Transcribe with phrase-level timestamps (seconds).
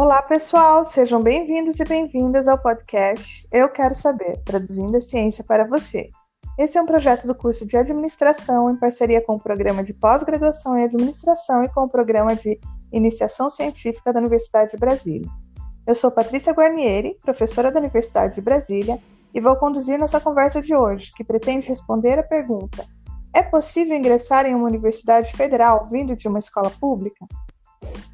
[0.00, 5.66] Olá, pessoal, sejam bem-vindos e bem-vindas ao podcast Eu Quero Saber, traduzindo a ciência para
[5.66, 6.08] você.
[6.56, 10.78] Esse é um projeto do curso de administração em parceria com o programa de pós-graduação
[10.78, 12.60] em administração e com o programa de
[12.92, 15.28] iniciação científica da Universidade de Brasília.
[15.84, 19.00] Eu sou Patrícia Guarnieri, professora da Universidade de Brasília,
[19.34, 22.86] e vou conduzir nossa conversa de hoje, que pretende responder a pergunta:
[23.34, 27.26] é possível ingressar em uma universidade federal vindo de uma escola pública?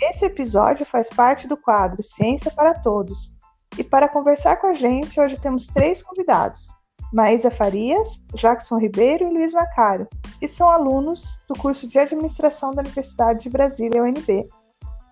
[0.01, 3.37] Esse episódio faz parte do quadro Ciência para Todos.
[3.79, 6.69] E para conversar com a gente, hoje temos três convidados:
[7.13, 10.09] Maísa Farias, Jackson Ribeiro e Luiz Macário,
[10.39, 14.49] que são alunos do curso de Administração da Universidade de Brasília, UNB.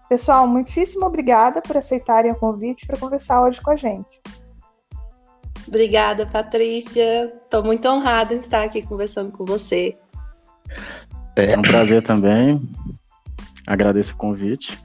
[0.09, 4.21] Pessoal, muitíssimo obrigada por aceitarem o convite para conversar hoje com a gente.
[5.67, 7.33] Obrigada, Patrícia.
[7.45, 9.97] Estou muito honrada em estar aqui conversando com você.
[11.35, 12.61] É um prazer também.
[13.67, 14.79] Agradeço o convite.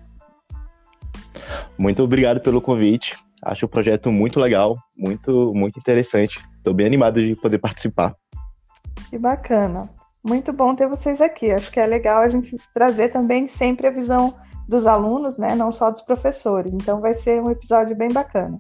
[1.77, 3.15] Muito obrigado pelo convite.
[3.43, 6.39] Acho o projeto muito legal, muito, muito interessante.
[6.57, 8.15] Estou bem animado de poder participar.
[9.09, 9.89] Que bacana.
[10.23, 11.51] Muito bom ter vocês aqui.
[11.51, 14.35] Acho que é legal a gente trazer também sempre a visão
[14.67, 15.55] dos alunos, né?
[15.55, 16.73] Não só dos professores.
[16.73, 18.59] Então vai ser um episódio bem bacana.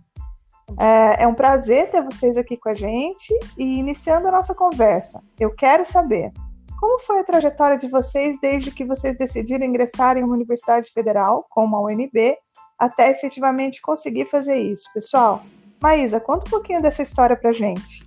[0.79, 5.21] É, é um prazer ter vocês aqui com a gente e iniciando a nossa conversa.
[5.39, 6.31] Eu quero saber
[6.79, 11.45] como foi a trajetória de vocês desde que vocês decidiram ingressar em uma universidade federal,
[11.49, 12.37] como a UNB,
[12.77, 15.43] até efetivamente conseguir fazer isso, pessoal?
[15.81, 18.05] Maísa, conta um pouquinho dessa história pra gente.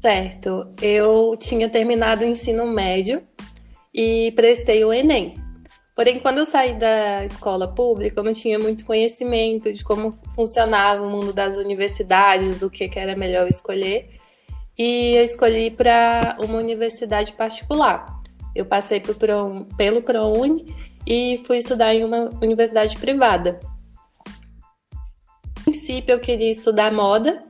[0.00, 3.22] Certo, eu tinha terminado o ensino médio
[3.92, 5.34] e prestei o Enem.
[5.96, 11.02] Porém, quando eu saí da escola pública, eu não tinha muito conhecimento de como funcionava
[11.02, 14.17] o mundo das universidades, o que, era melhor escolher.
[14.78, 18.22] E eu escolhi para uma universidade particular.
[18.54, 19.16] Eu passei por,
[19.76, 20.74] pelo ProUni
[21.06, 23.58] e fui estudar em uma universidade privada.
[25.56, 27.42] No princípio, eu queria estudar moda,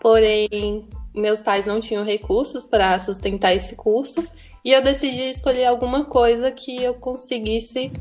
[0.00, 4.26] porém, meus pais não tinham recursos para sustentar esse curso
[4.64, 7.92] e eu decidi escolher alguma coisa que eu conseguisse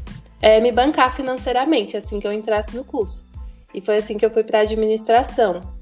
[0.41, 3.25] é, me bancar financeiramente assim que eu entrasse no curso.
[3.73, 5.74] E foi assim que eu fui para administração.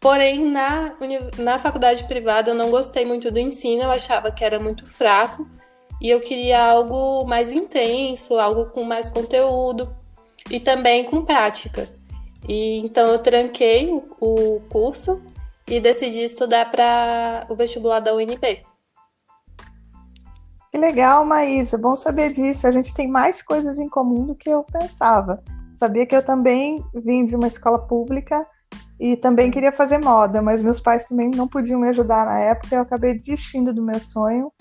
[0.00, 0.94] Porém, na,
[1.38, 5.48] na faculdade privada eu não gostei muito do ensino, eu achava que era muito fraco
[6.00, 9.92] e eu queria algo mais intenso, algo com mais conteúdo
[10.50, 11.88] e também com prática.
[12.48, 15.20] E então eu tranquei o, o curso
[15.66, 18.64] e decidi estudar para o vestibular da UNB.
[20.70, 21.76] Que legal, Maísa.
[21.76, 22.66] Bom saber disso.
[22.66, 25.42] A gente tem mais coisas em comum do que eu pensava.
[25.74, 28.46] Sabia que eu também vim de uma escola pública
[29.00, 32.74] e também queria fazer moda, mas meus pais também não podiam me ajudar na época.
[32.74, 34.52] Eu acabei desistindo do meu sonho.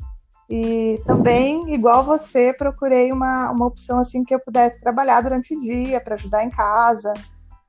[0.49, 5.59] E também, igual você, procurei uma, uma opção assim que eu pudesse trabalhar durante o
[5.59, 7.11] dia para ajudar em casa.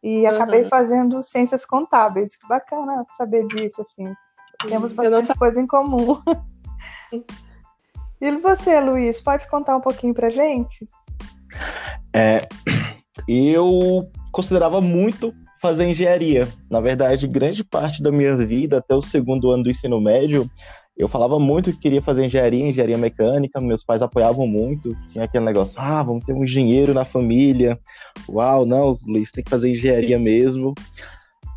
[0.03, 0.29] E uhum.
[0.29, 2.37] acabei fazendo ciências contábeis.
[2.37, 4.13] Que bacana saber disso, assim.
[4.69, 6.21] Temos bastante coisa em comum.
[8.21, 10.89] E você, Luiz, pode contar um pouquinho pra gente?
[12.13, 12.49] É,
[13.29, 16.49] eu considerava muito fazer engenharia.
[16.71, 20.49] Na verdade, grande parte da minha vida, até o segundo ano do ensino médio,
[20.97, 25.45] eu falava muito que queria fazer engenharia, engenharia mecânica, meus pais apoiavam muito, tinha aquele
[25.45, 27.79] negócio, ah, vamos ter um engenheiro na família,
[28.29, 30.75] uau, não, Luiz, tem que fazer engenharia mesmo.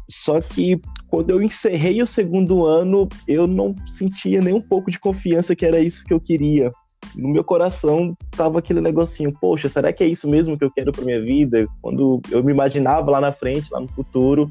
[0.08, 5.00] Só que quando eu encerrei o segundo ano, eu não sentia nem um pouco de
[5.00, 6.70] confiança que era isso que eu queria.
[7.16, 10.92] No meu coração tava aquele negocinho, poxa, será que é isso mesmo que eu quero
[10.92, 11.68] para minha vida?
[11.82, 14.50] Quando eu me imaginava lá na frente, lá no futuro,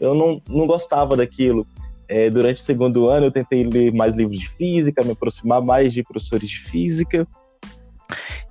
[0.00, 1.66] eu não, não gostava daquilo.
[2.08, 5.92] É, durante o segundo ano, eu tentei ler mais livros de física, me aproximar mais
[5.92, 7.26] de professores de física.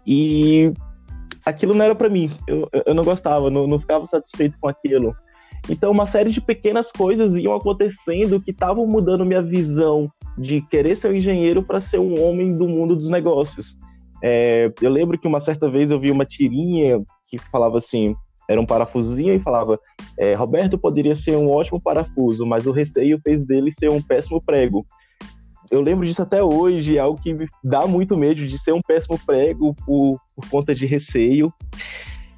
[0.06, 0.74] E
[1.46, 2.32] aquilo não era para mim.
[2.46, 5.16] Eu, eu não gostava, não, não ficava satisfeito com aquilo.
[5.70, 10.96] Então, uma série de pequenas coisas iam acontecendo que estavam mudando minha visão de querer
[10.96, 13.78] ser um engenheiro para ser um homem do mundo dos negócios.
[14.24, 18.16] É, eu lembro que uma certa vez eu vi uma tirinha que falava assim:
[18.50, 19.80] era um parafusinho e falava:
[20.18, 24.42] é, Roberto poderia ser um ótimo parafuso, mas o receio fez dele ser um péssimo
[24.44, 24.86] prego.
[25.72, 28.82] Eu lembro disso até hoje, é algo que me dá muito medo de ser um
[28.82, 31.52] péssimo prego por, por conta de receio.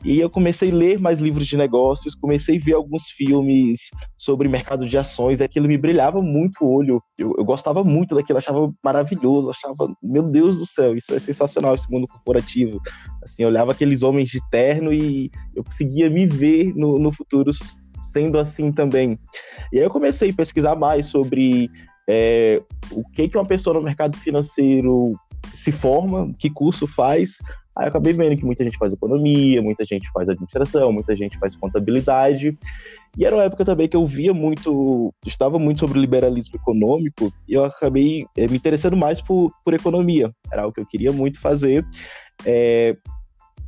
[0.06, 4.48] E eu comecei a ler mais livros de negócios, comecei a ver alguns filmes sobre
[4.48, 7.02] mercado de ações, aquilo me brilhava muito o olho.
[7.18, 11.74] Eu, eu gostava muito daquilo, achava maravilhoso, achava, meu Deus do céu, isso é sensacional,
[11.74, 12.80] esse mundo corporativo.
[13.24, 17.52] Assim, eu olhava aqueles homens de terno e eu conseguia me ver no, no futuro
[18.14, 19.20] sendo assim também.
[19.74, 21.70] E aí eu comecei a pesquisar mais sobre
[22.08, 22.62] é,
[22.92, 25.12] o que, que uma pessoa no mercado financeiro
[25.54, 27.38] se forma, que curso faz,
[27.78, 31.38] Aí eu acabei vendo que muita gente faz economia, muita gente faz administração, muita gente
[31.38, 32.58] faz contabilidade.
[33.16, 37.54] E era uma época também que eu via muito, estava muito sobre liberalismo econômico, e
[37.54, 40.32] eu acabei é, me interessando mais por, por economia.
[40.52, 41.86] Era algo que eu queria muito fazer.
[42.44, 42.98] É,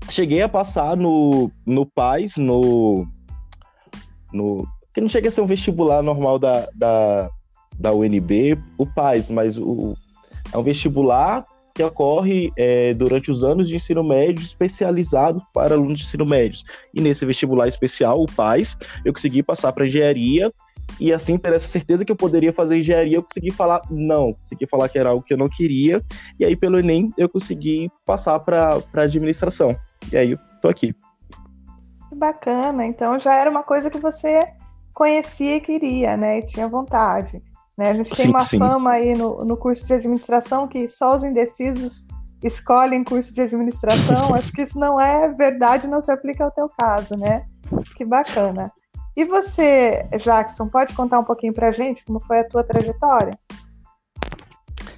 [0.10, 3.06] cheguei a passar no, no PAIS, no,
[4.34, 4.68] no.
[4.92, 7.30] que não chega a ser um vestibular normal da, da,
[7.78, 9.96] da UNB, o PAIS, mas o,
[10.52, 11.44] é um vestibular
[11.80, 16.60] que ocorre é, durante os anos de ensino médio especializado para alunos de ensino médio.
[16.94, 20.52] E nesse vestibular especial, o PAIS, eu consegui passar para engenharia
[21.00, 24.68] e assim ter essa certeza que eu poderia fazer engenharia, eu consegui falar não, consegui
[24.68, 26.04] falar que era algo que eu não queria,
[26.38, 29.74] e aí pelo Enem eu consegui passar para administração.
[30.12, 30.94] E aí eu tô aqui.
[32.14, 34.44] Bacana, então já era uma coisa que você
[34.94, 36.40] conhecia e queria, né?
[36.40, 37.42] E tinha vontade.
[37.80, 37.92] Né?
[37.92, 38.60] A gente tem sim, uma sim.
[38.60, 42.06] fama aí no, no curso de administração que só os indecisos
[42.44, 44.34] escolhem curso de administração.
[44.36, 47.46] Acho que isso não é verdade, não se aplica ao teu caso, né?
[47.96, 48.70] Que bacana.
[49.16, 53.40] E você, Jackson, pode contar um pouquinho para a gente como foi a tua trajetória?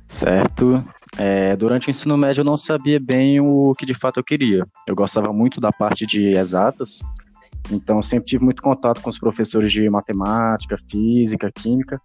[0.08, 0.84] Certo.
[1.20, 4.66] É, durante o ensino médio eu não sabia bem o que de fato eu queria.
[4.88, 7.02] Eu gostava muito da parte de exatas,
[7.72, 12.02] então sempre tive muito contato com os professores de matemática, física, química,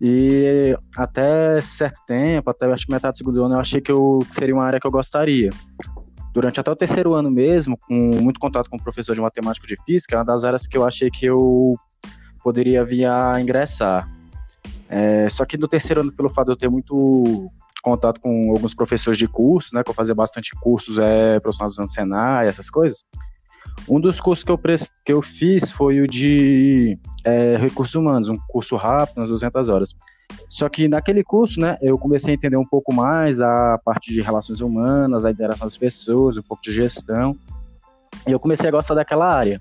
[0.00, 4.20] e até certo tempo, até acho que metade do segundo ano, eu achei que, eu,
[4.28, 5.50] que seria uma área que eu gostaria.
[6.32, 9.76] Durante até o terceiro ano mesmo, com muito contato com o professor de matemática e
[9.76, 11.76] de física, é uma das áreas que eu achei que eu
[12.42, 14.08] poderia vir a ingressar.
[14.88, 17.50] É, só que no terceiro ano, pelo fato de eu ter muito
[17.82, 22.48] contato com alguns professores de curso, né, que eu fazia bastante cursos é, usando Senai,
[22.48, 23.04] essas coisas,
[23.88, 28.38] um dos cursos que eu, que eu fiz foi o de é, recursos humanos, um
[28.48, 29.94] curso rápido, umas 200 horas.
[30.48, 34.20] Só que naquele curso, né, eu comecei a entender um pouco mais a parte de
[34.20, 37.34] relações humanas, a interação das pessoas, um pouco de gestão.
[38.26, 39.60] E eu comecei a gostar daquela área.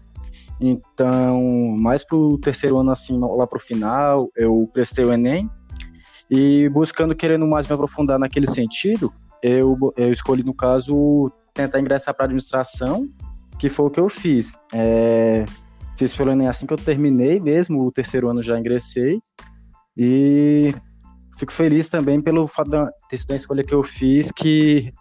[0.60, 1.42] Então,
[1.80, 5.50] mais pro terceiro ano, assim, lá pro final, eu prestei o Enem.
[6.30, 9.12] E buscando, querendo mais me aprofundar naquele sentido,
[9.42, 13.10] eu, eu escolhi, no caso, tentar ingressar para administração
[13.64, 14.58] que foi o que eu fiz.
[14.74, 15.46] É,
[16.04, 19.22] fiz pelo Enem assim que eu terminei mesmo, o terceiro ano já ingressei.
[19.96, 20.74] E
[21.38, 24.94] fico feliz também pelo fato de ter sido a escolha que eu fiz, que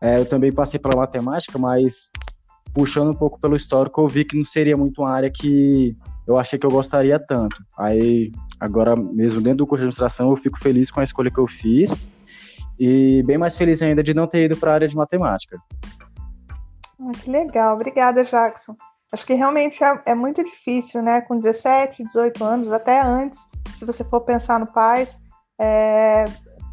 [0.00, 2.10] é, eu também passei pela matemática, mas
[2.72, 5.96] puxando um pouco pelo histórico, eu vi que não seria muito uma área que
[6.26, 7.56] eu achei que eu gostaria tanto.
[7.76, 8.30] Aí,
[8.60, 11.46] agora mesmo dentro do curso de administração, eu fico feliz com a escolha que eu
[11.46, 12.00] fiz
[12.78, 15.58] e bem mais feliz ainda de não ter ido para a área de matemática.
[17.00, 18.76] Ah, que legal, obrigada, Jackson.
[19.12, 21.20] Acho que realmente é, é, muito difícil, né?
[21.20, 25.18] Com 17, 18 anos, até antes, se você for pensar no pais,
[25.60, 26.26] é,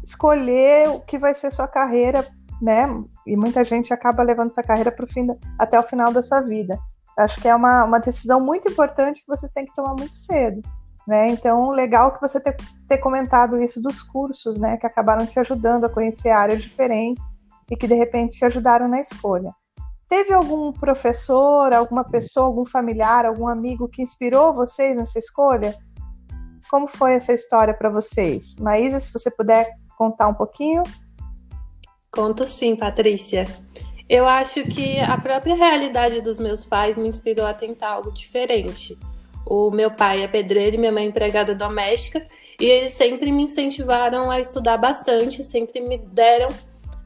[0.04, 2.26] escolher o que vai ser sua carreira,
[2.62, 2.86] né?
[3.26, 5.26] E muita gente acaba levando essa carreira pro fim
[5.58, 6.78] até o final da sua vida.
[7.18, 10.62] Acho que é uma, uma decisão muito importante que vocês têm que tomar muito cedo.
[11.06, 11.30] Né?
[11.30, 12.54] Então, legal que você ter,
[12.86, 14.76] ter comentado isso dos cursos, né?
[14.76, 17.26] Que acabaram te ajudando a conhecer áreas diferentes
[17.70, 19.52] e que de repente te ajudaram na escolha.
[20.08, 25.76] Teve algum professor, alguma pessoa, algum familiar, algum amigo que inspirou vocês nessa escolha?
[26.70, 28.56] Como foi essa história para vocês?
[28.56, 30.82] Maísa, se você puder contar um pouquinho.
[32.10, 33.46] Conto sim, Patrícia.
[34.08, 38.98] Eu acho que a própria realidade dos meus pais me inspirou a tentar algo diferente.
[39.46, 42.26] O meu pai é pedreiro e minha mãe é empregada doméstica,
[42.58, 46.48] e eles sempre me incentivaram a estudar bastante, sempre me deram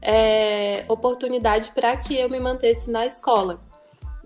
[0.02, 3.60] é, oportunidade para que eu me mantesse na escola.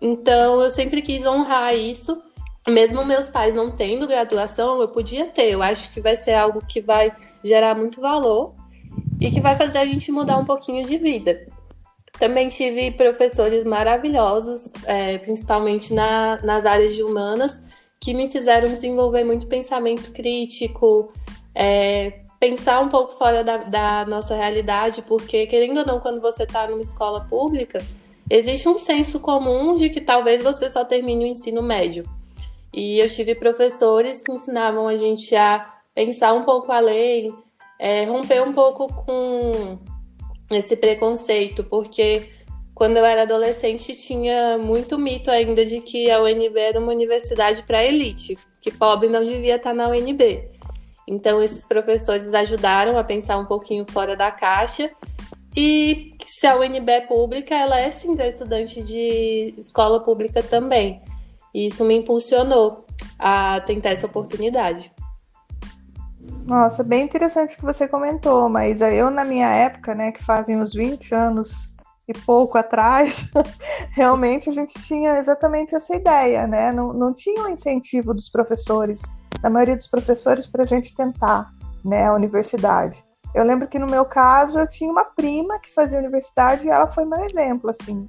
[0.00, 2.22] Então, eu sempre quis honrar isso.
[2.66, 5.50] Mesmo meus pais não tendo graduação, eu podia ter.
[5.52, 7.14] Eu acho que vai ser algo que vai
[7.44, 8.54] gerar muito valor
[9.20, 11.46] e que vai fazer a gente mudar um pouquinho de vida.
[12.18, 17.60] Também tive professores maravilhosos, é, principalmente na, nas áreas de humanas,
[18.00, 21.12] que me fizeram desenvolver muito pensamento crítico,
[21.54, 26.44] é, pensar um pouco fora da, da nossa realidade, porque, querendo ou não, quando você
[26.44, 27.84] está numa escola pública,
[28.30, 32.04] existe um senso comum de que talvez você só termine o ensino médio.
[32.72, 35.60] E eu tive professores que ensinavam a gente a
[35.94, 37.34] pensar um pouco além,
[37.78, 39.78] é, romper um pouco com
[40.50, 42.30] esse preconceito, porque
[42.74, 47.62] quando eu era adolescente tinha muito mito ainda de que a UNB era uma universidade
[47.62, 50.55] para elite, que pobre não devia estar na UNB.
[51.06, 54.90] Então, esses professores ajudaram a pensar um pouquinho fora da caixa.
[55.56, 61.00] E se a UNB é pública, ela é sim estudante de escola pública também.
[61.54, 62.84] E isso me impulsionou
[63.18, 64.92] a tentar essa oportunidade.
[66.44, 70.74] Nossa, bem interessante que você comentou, mas eu na minha época, né, que fazem uns
[70.74, 71.74] 20 anos
[72.06, 73.30] e pouco atrás,
[73.92, 76.70] realmente a gente tinha exatamente essa ideia, né?
[76.70, 79.02] Não, não tinha o um incentivo dos professores,
[79.40, 81.50] da maioria dos professores, para a gente tentar
[81.84, 83.04] né, a universidade.
[83.34, 86.86] Eu lembro que no meu caso eu tinha uma prima que fazia universidade e ela
[86.86, 88.08] foi meu exemplo, assim.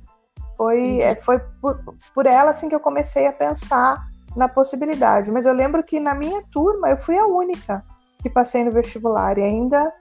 [0.56, 1.80] Foi, é, foi por,
[2.16, 5.32] por ela assim que eu comecei a pensar na possibilidade.
[5.32, 7.84] Mas eu lembro que na minha turma eu fui a única
[8.22, 9.94] que passei no vestibular e ainda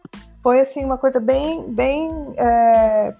[0.42, 3.14] foi assim uma coisa bem, bem é,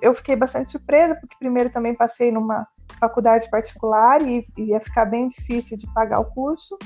[0.00, 2.66] eu, fiquei bastante surpresa porque primeiro também passei numa
[2.98, 6.78] faculdade particular e, e ia ficar bem difícil de pagar o curso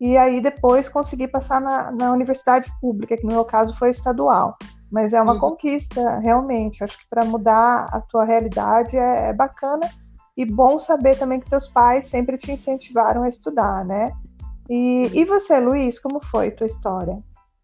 [0.00, 4.56] e aí depois consegui passar na, na universidade pública, que no meu caso foi estadual.
[4.90, 5.40] Mas é uma uhum.
[5.40, 6.82] conquista, realmente.
[6.82, 9.88] Acho que para mudar a tua realidade é, é, bacana
[10.36, 14.12] e bom saber também que teus pais sempre te incentivaram a estudar, né?
[14.70, 17.18] E, e você, Luiz, como foi tua história?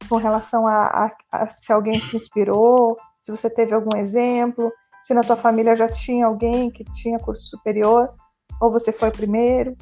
[0.08, 4.72] Com relação a, a, a se alguém te inspirou, se você teve algum exemplo,
[5.04, 8.12] se na tua família já tinha alguém que tinha curso superior,
[8.60, 9.76] ou você foi primeiro?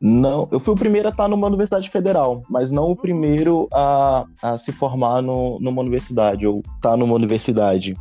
[0.00, 4.26] Não, eu fui o primeiro a estar numa universidade federal, mas não o primeiro a,
[4.42, 7.94] a se formar no, numa universidade, ou estar numa universidade.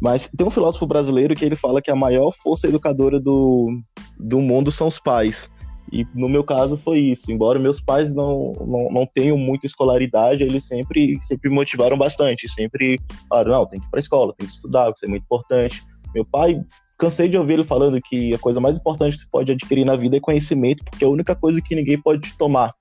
[0.00, 3.76] Mas tem um filósofo brasileiro que ele fala que a maior força educadora do,
[4.18, 5.50] do mundo são os pais.
[5.92, 7.30] E no meu caso foi isso.
[7.30, 12.48] Embora meus pais não, não, não tenham muita escolaridade, eles sempre, sempre motivaram bastante.
[12.48, 15.24] Sempre falaram: não, tem que ir para a escola, tem que estudar, isso é muito
[15.24, 15.82] importante.
[16.14, 16.60] Meu pai
[16.98, 19.96] cansei de ouvir ele falando que a coisa mais importante que você pode adquirir na
[19.96, 22.72] vida é conhecimento, porque é a única coisa que ninguém pode tomar.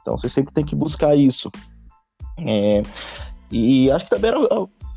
[0.00, 1.50] Então você sempre tem que buscar isso.
[2.38, 2.82] É,
[3.50, 4.38] e acho que também era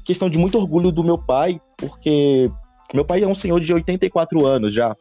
[0.06, 2.50] questão de muito orgulho do meu pai, porque
[2.94, 4.96] meu pai é um senhor de 84 anos já.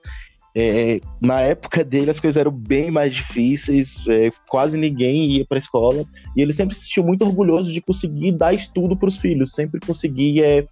[0.57, 5.59] É, na época dele as coisas eram bem mais difíceis, é, quase ninguém ia para
[5.59, 6.05] a escola
[6.37, 9.81] e ele sempre se sentiu muito orgulhoso de conseguir dar estudo para os filhos, sempre
[9.85, 10.69] conseguia é,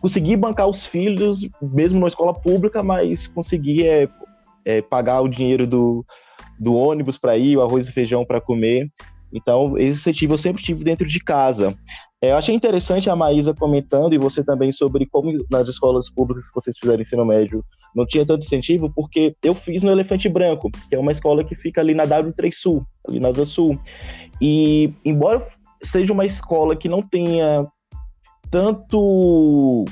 [0.00, 4.08] conseguir bancar os filhos, mesmo na escola pública, mas conseguir é,
[4.64, 6.04] é, pagar o dinheiro do,
[6.58, 8.86] do ônibus para ir, o arroz e feijão para comer.
[9.32, 11.76] Então, esse incentivo eu sempre tive dentro de casa.
[12.20, 16.46] É, eu achei interessante a Maísa comentando, e você também, sobre como nas escolas públicas
[16.48, 20.68] que vocês fizeram ensino médio não tinha tanto incentivo, porque eu fiz no Elefante Branco,
[20.88, 23.78] que é uma escola que fica ali na W3 Sul, ali na Asa Sul.
[24.40, 25.46] E, embora
[25.82, 27.66] seja uma escola que não tenha
[28.50, 29.84] tanto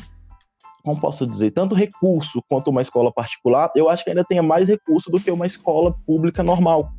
[0.87, 4.69] como posso dizer, tanto recurso quanto uma escola particular, eu acho que ainda tem mais
[4.69, 6.93] recurso do que uma escola pública normal.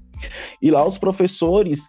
[0.61, 1.79] E lá os professores,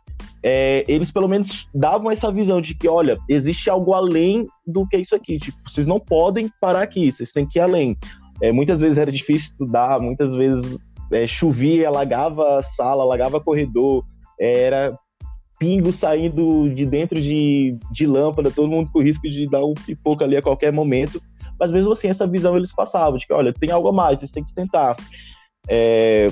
[0.43, 4.97] é, eles pelo menos davam essa visão de que, olha, existe algo além do que
[4.97, 5.39] isso aqui.
[5.39, 7.97] Tipo, vocês não podem parar aqui, vocês têm que ir além.
[8.41, 10.79] É, muitas vezes era difícil estudar, muitas vezes
[11.13, 14.05] é, chovia, alagava a sala, alagava corredor,
[14.39, 14.97] era
[15.59, 20.23] pingo saindo de dentro de, de lâmpada, todo mundo com risco de dar um pipoco
[20.23, 21.21] ali a qualquer momento.
[21.59, 24.31] Mas mesmo assim, essa visão eles passavam, de que, olha, tem algo a mais, vocês
[24.31, 24.95] têm que tentar.
[25.69, 26.29] É,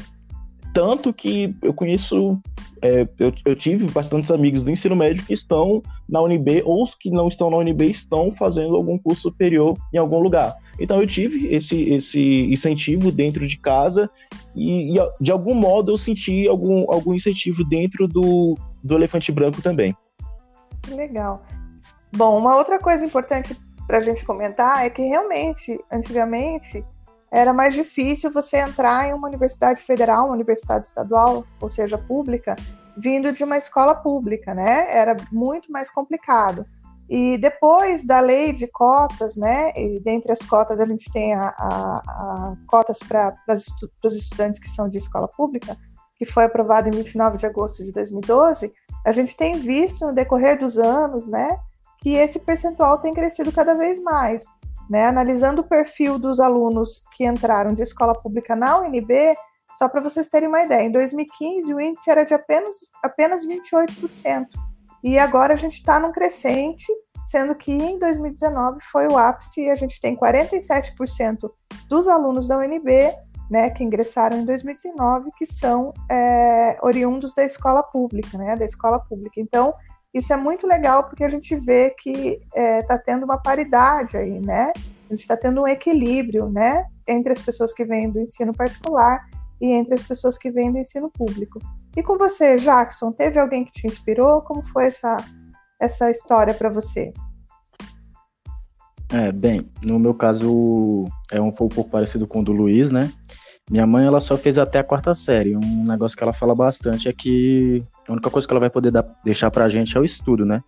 [0.76, 2.38] tanto que eu conheço,
[2.83, 6.95] é, eu, eu, tive bastantes amigos do ensino médio que estão na UNB, ou os
[6.95, 10.54] que não estão na UNB estão fazendo algum curso superior em algum lugar.
[10.78, 12.21] Então eu tive esse, esse
[12.52, 14.11] incentivo dentro de casa
[14.54, 18.54] e, e de algum modo eu senti algum, algum incentivo dentro do,
[18.85, 19.97] do Elefante Branco também.
[20.90, 21.42] Legal.
[22.14, 23.56] Bom, uma outra coisa importante
[23.87, 26.85] para a gente comentar é que realmente, antigamente,
[27.30, 32.56] era mais difícil você entrar em uma universidade federal, uma universidade estadual, ou seja, pública,
[32.97, 34.87] vindo de uma escola pública, né?
[34.90, 36.64] Era muito mais complicado.
[37.09, 39.73] E depois da lei de cotas, né?
[39.76, 43.37] E dentre as cotas a gente tem a, a, a cotas para
[44.04, 45.76] os estudantes que são de escola pública,
[46.16, 48.73] que foi aprovado em 29 de agosto de 2012.
[49.04, 51.59] A gente tem visto no decorrer dos anos, né?
[52.00, 54.45] Que esse percentual tem crescido cada vez mais.
[54.88, 55.06] Né?
[55.06, 59.34] Analisando o perfil dos alunos que entraram de escola pública na UNB,
[59.74, 64.46] só para vocês terem uma ideia, em 2015 o índice era de apenas, apenas 28%.
[65.04, 66.86] E agora a gente está num crescente,
[67.24, 71.50] sendo que em 2019 foi o ápice e a gente tem 47%
[71.88, 73.14] dos alunos da UNB
[73.50, 78.98] né, que ingressaram em 2019 que são é, oriundos da escola pública, né, da escola
[78.98, 79.40] pública.
[79.40, 79.74] Então,
[80.14, 84.16] isso é muito legal porque a gente vê que está é, tá tendo uma paridade
[84.16, 84.72] aí, né?
[84.76, 86.84] A gente está tendo um equilíbrio, né?
[87.06, 89.25] Entre as pessoas que vêm do ensino particular
[89.60, 91.60] e entre as pessoas que vêm do ensino público.
[91.96, 94.42] E com você, Jackson, teve alguém que te inspirou?
[94.42, 95.16] Como foi essa,
[95.80, 97.12] essa história para você?
[99.12, 102.90] É, bem, no meu caso é um, foi um pouco parecido com o do Luiz,
[102.90, 103.12] né?
[103.68, 105.56] Minha mãe, ela só fez até a quarta série.
[105.56, 108.92] Um negócio que ela fala bastante é que a única coisa que ela vai poder
[108.92, 110.62] dar, deixar pra gente é o estudo, né?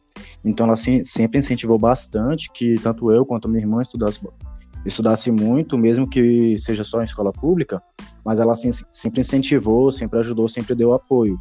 [0.44, 4.18] Então ela sim, sempre incentivou bastante que tanto eu quanto minha irmã estudasse,
[4.84, 7.80] estudasse muito, mesmo que seja só em escola pública,
[8.24, 11.38] mas ela assim, sempre incentivou, sempre ajudou, sempre deu apoio.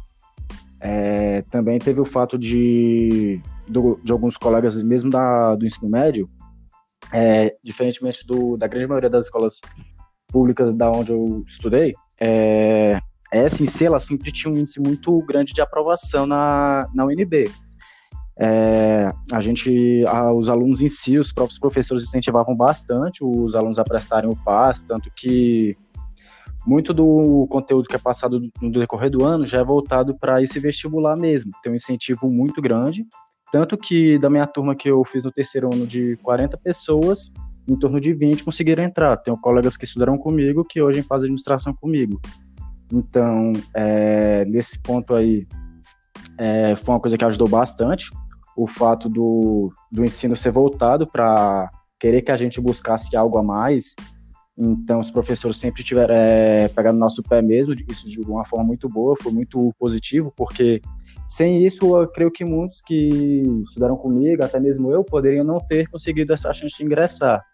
[0.80, 6.30] É, também teve o fato de, do, de alguns colegas, mesmo da, do ensino médio,
[7.12, 9.60] é, diferentemente do, da grande maioria das escolas
[10.30, 13.00] públicas da onde eu estudei, é,
[13.32, 17.50] em si, ela sempre tinha um índice muito grande de aprovação na, na UNB.
[18.40, 23.78] É, a gente, a, os alunos em si, os próprios professores incentivavam bastante os alunos
[23.78, 25.76] a prestarem o PAS, tanto que
[26.66, 30.60] muito do conteúdo que é passado no decorrer do ano já é voltado para esse
[30.60, 31.50] vestibular mesmo.
[31.62, 33.06] Tem um incentivo muito grande,
[33.52, 37.32] tanto que da minha turma que eu fiz no terceiro ano de 40 pessoas,
[37.68, 39.16] em torno de 20 conseguiram entrar.
[39.18, 42.20] Tenho colegas que estudaram comigo que hoje fazem administração comigo.
[42.92, 45.46] Então, é, nesse ponto aí,
[46.38, 48.10] é, foi uma coisa que ajudou bastante
[48.56, 51.70] o fato do, do ensino ser voltado para
[52.00, 53.94] querer que a gente buscasse algo a mais.
[54.56, 58.88] Então, os professores sempre tiveram é, pegando nosso pé mesmo, isso de uma forma muito
[58.88, 60.80] boa, foi muito positivo, porque
[61.28, 65.86] sem isso, eu creio que muitos que estudaram comigo, até mesmo eu, poderiam não ter
[65.88, 67.44] conseguido essa chance de ingressar.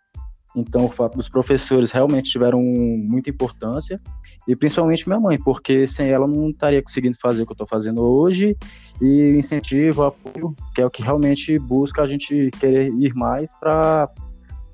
[0.54, 4.00] Então, o fato dos professores realmente tiveram muita importância,
[4.46, 7.66] e principalmente minha mãe, porque sem ela não estaria conseguindo fazer o que eu estou
[7.66, 8.56] fazendo hoje,
[9.00, 14.08] e incentivo, apoio, que é o que realmente busca a gente querer ir mais para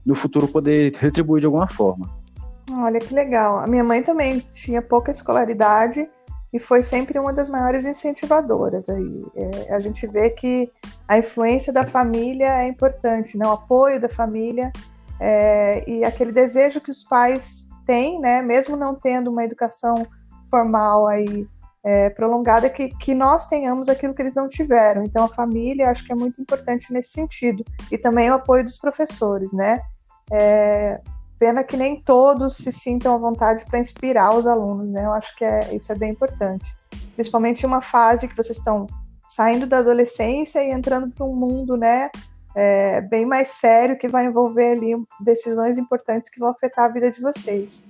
[0.04, 2.10] no futuro poder retribuir de alguma forma.
[2.72, 3.58] Olha que legal.
[3.58, 6.08] A minha mãe também tinha pouca escolaridade
[6.52, 9.24] e foi sempre uma das maiores incentivadoras aí.
[9.36, 10.68] É, a gente vê que
[11.06, 13.46] a influência da família é importante, né?
[13.46, 14.72] o apoio da família
[15.20, 18.42] é, e aquele desejo que os pais têm, né?
[18.42, 20.06] mesmo não tendo uma educação
[20.48, 21.46] formal aí
[21.84, 25.04] é, prolongada, que, que nós tenhamos aquilo que eles não tiveram.
[25.04, 28.78] Então a família acho que é muito importante nesse sentido e também o apoio dos
[28.78, 29.80] professores, né?
[30.32, 31.00] É,
[31.40, 35.06] Pena que nem todos se sintam à vontade para inspirar os alunos, né?
[35.06, 36.76] Eu acho que é, isso é bem importante.
[37.14, 38.86] Principalmente em uma fase que vocês estão
[39.26, 42.10] saindo da adolescência e entrando para um mundo, né?
[42.54, 47.10] É, bem mais sério que vai envolver ali decisões importantes que vão afetar a vida
[47.10, 47.84] de vocês.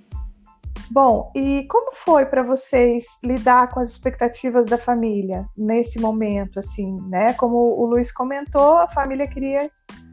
[0.90, 6.96] Bom, e como foi para vocês lidar com as expectativas da família nesse momento, assim,
[7.08, 7.32] né?
[7.34, 9.70] Como o Luiz comentou, a família queria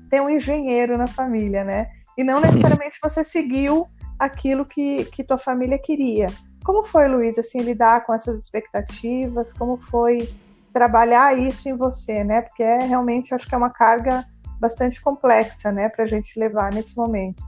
[0.10, 1.88] ter um engenheiro na família, né?
[2.18, 6.28] e não necessariamente você seguiu aquilo que, que tua família queria.
[6.66, 9.54] Como foi, Luiz, assim, lidar com essas expectativas?
[9.54, 10.28] Como foi
[10.74, 12.42] trabalhar isso em você, né?
[12.42, 14.26] Porque é realmente, acho que é uma carga
[14.60, 17.44] bastante complexa, né, para a gente levar nesse momento.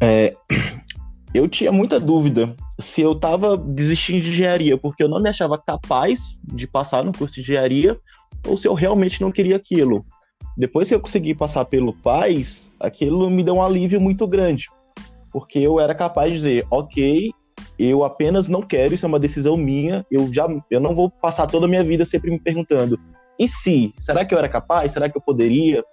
[0.00, 0.34] É,
[1.32, 5.58] eu tinha muita dúvida se eu estava desistindo de engenharia, porque eu não me achava
[5.58, 7.98] capaz de passar no curso de engenharia,
[8.46, 10.04] ou se eu realmente não queria aquilo.
[10.56, 14.66] Depois que eu consegui passar pelo PAIS, aquilo me deu um alívio muito grande,
[15.30, 17.30] porque eu era capaz de dizer, ok,
[17.78, 21.46] eu apenas não quero, isso é uma decisão minha, eu já eu não vou passar
[21.46, 22.98] toda a minha vida sempre me perguntando,
[23.38, 23.92] e se?
[24.00, 24.92] Será que eu era capaz?
[24.92, 25.84] Será que eu poderia?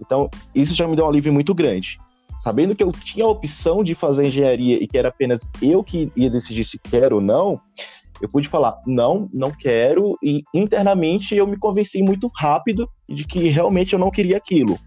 [0.00, 1.98] Então, isso já me deu um alívio muito grande.
[2.42, 6.10] Sabendo que eu tinha a opção de fazer engenharia e que era apenas eu que
[6.16, 7.60] ia decidir se quero ou não,
[8.20, 13.48] eu pude falar, não, não quero, e internamente eu me convenci muito rápido de que
[13.48, 14.78] realmente eu não queria aquilo.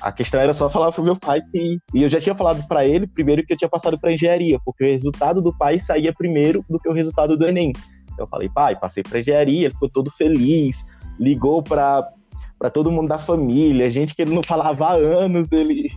[0.00, 1.78] A questão era só falar pro meu pai que.
[1.94, 4.84] E eu já tinha falado para ele, primeiro, que eu tinha passado para engenharia, porque
[4.84, 7.72] o resultado do pai saía primeiro do que o resultado do Enem.
[8.18, 10.84] Eu falei, pai, passei para engenharia, ele ficou todo feliz,
[11.18, 12.12] ligou para
[12.72, 15.90] todo mundo da família, gente que ele não falava há anos, ele,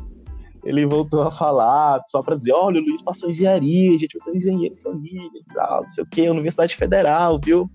[0.64, 4.36] ele voltou a falar, só para dizer: olha, o Luiz passou engenharia, gente, eu sou
[4.36, 7.70] engenheiro de família, tal, não sei o quê, Universidade Federal, viu?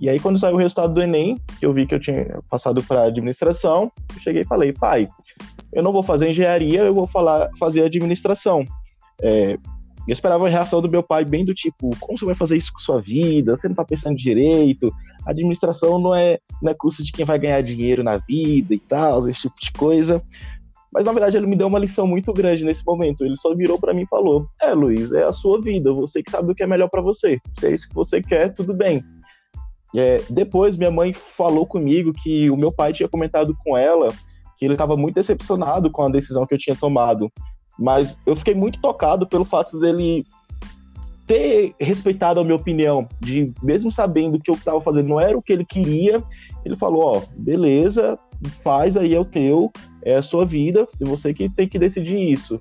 [0.00, 2.82] E aí, quando saiu o resultado do Enem, que eu vi que eu tinha passado
[2.82, 5.06] para administração, eu cheguei e falei, pai,
[5.74, 8.64] eu não vou fazer engenharia, eu vou falar, fazer administração.
[9.20, 9.58] É,
[10.06, 12.72] eu esperava a reação do meu pai bem do tipo, como você vai fazer isso
[12.72, 13.54] com sua vida?
[13.54, 14.92] Você não está pensando direito?
[15.26, 19.28] Administração não é, não é curso de quem vai ganhar dinheiro na vida e tal,
[19.28, 20.22] esse tipo de coisa.
[20.92, 23.24] Mas na verdade ele me deu uma lição muito grande nesse momento.
[23.24, 26.30] Ele só virou para mim e falou: "É, Luiz, é a sua vida, você que
[26.30, 27.38] sabe o que é melhor para você.
[27.58, 29.04] Se é isso que você quer, tudo bem.
[29.94, 34.08] É, depois, minha mãe falou comigo que o meu pai tinha comentado com ela
[34.56, 37.32] que ele estava muito decepcionado com a decisão que eu tinha tomado.
[37.80, 40.26] Mas eu fiquei muito tocado pelo fato dele
[41.26, 45.40] ter respeitado a minha opinião, de mesmo sabendo que eu estava fazendo não era o
[45.40, 46.22] que ele queria,
[46.62, 48.18] ele falou: Ó, beleza,
[48.62, 52.18] faz aí, é o teu, é a sua vida, e você que tem que decidir
[52.18, 52.60] isso.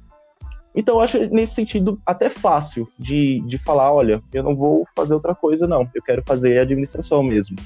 [0.74, 5.14] Então eu acho nesse sentido até fácil de, de falar, olha, eu não vou fazer
[5.14, 7.58] outra coisa não, eu quero fazer administração mesmo.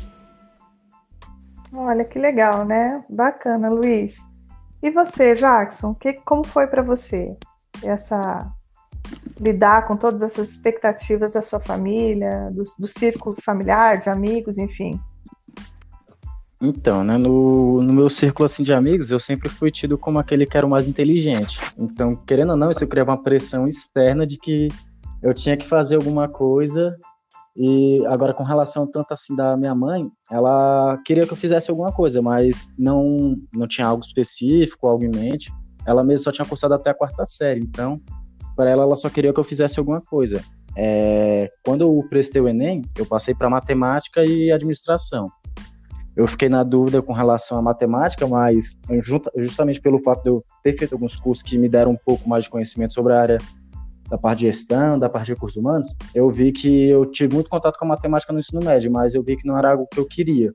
[1.75, 3.03] Olha que legal, né?
[3.09, 4.17] Bacana, Luiz.
[4.83, 7.37] E você, Jackson, que, como foi para você
[7.81, 8.51] essa
[9.39, 14.99] lidar com todas essas expectativas da sua família, do, do círculo familiar, de amigos, enfim?
[16.61, 20.45] Então, né, no, no meu círculo assim de amigos, eu sempre fui tido como aquele
[20.45, 21.61] que era o mais inteligente.
[21.77, 24.67] Então, querendo ou não, isso criava uma pressão externa de que
[25.21, 26.97] eu tinha que fazer alguma coisa.
[27.55, 31.91] E agora, com relação tanto assim da minha mãe, ela queria que eu fizesse alguma
[31.91, 35.51] coisa, mas não, não tinha algo específico, algo em mente.
[35.85, 38.01] Ela mesmo só tinha cursado até a quarta série, então,
[38.55, 40.41] para ela, ela só queria que eu fizesse alguma coisa.
[40.75, 45.27] É, quando eu prestei o Enem, eu passei para matemática e administração.
[46.15, 48.77] Eu fiquei na dúvida com relação à matemática, mas
[49.37, 52.43] justamente pelo fato de eu ter feito alguns cursos que me deram um pouco mais
[52.43, 53.37] de conhecimento sobre a área
[54.13, 57.49] da parte de gestão, da parte de recursos humanos, eu vi que eu tive muito
[57.49, 59.99] contato com a matemática no ensino médio, mas eu vi que não era algo que
[59.99, 60.53] eu queria.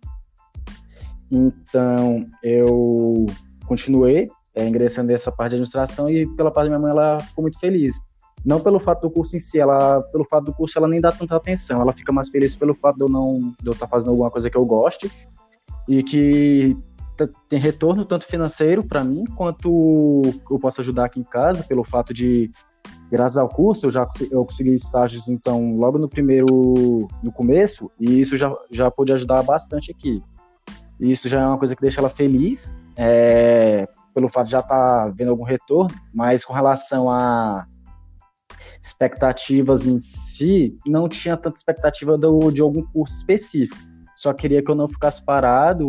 [1.28, 3.26] Então, eu
[3.66, 7.42] continuei é, ingressando nessa parte de administração e pela parte da minha mãe ela ficou
[7.42, 8.00] muito feliz.
[8.44, 11.10] Não pelo fato do curso em si, ela pelo fato do curso ela nem dá
[11.10, 13.90] tanta atenção, ela fica mais feliz pelo fato de eu não de eu estar tá
[13.90, 15.10] fazendo alguma coisa que eu goste
[15.88, 16.76] e que
[17.48, 22.14] tem retorno tanto financeiro para mim quanto eu posso ajudar aqui em casa pelo fato
[22.14, 22.52] de
[23.10, 28.20] graças ao curso eu já eu consegui estágios então logo no primeiro no começo e
[28.20, 30.22] isso já já pôde ajudar bastante aqui
[31.00, 34.58] e isso já é uma coisa que deixa ela feliz é, pelo fato de já
[34.58, 37.66] estar tá vendo algum retorno mas com relação a
[38.82, 44.68] expectativas em si não tinha tanta expectativa do, de algum curso específico só queria que
[44.68, 45.88] eu não ficasse parado.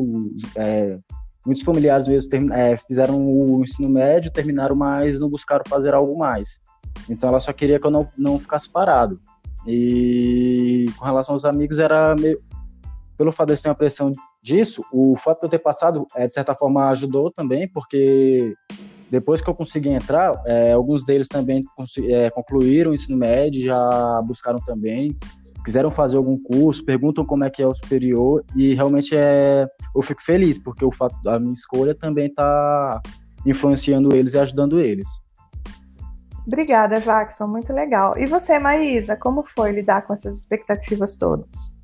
[0.55, 0.99] É,
[1.43, 6.59] muitos familiares mesmo é, fizeram o ensino médio, terminaram, mas não buscaram fazer algo mais.
[7.09, 9.19] Então ela só queria que eu não, não ficasse parado.
[9.67, 12.41] E com relação aos amigos, era meio.
[13.17, 16.25] Pelo fato de eu ter uma pressão disso, o fato de eu ter passado, é,
[16.25, 18.55] de certa forma, ajudou também, porque
[19.11, 21.65] depois que eu consegui entrar, é, alguns deles também
[22.07, 25.17] é, concluíram o ensino médio, já buscaram também
[25.63, 30.01] quiseram fazer algum curso, perguntam como é que é o superior e realmente é, eu
[30.01, 33.01] fico feliz porque o fato da minha escolha também está
[33.45, 35.07] influenciando eles e ajudando eles.
[36.49, 38.17] Obrigada, Jackson, muito legal.
[38.17, 41.75] E você, Maísa, como foi lidar com essas expectativas todas?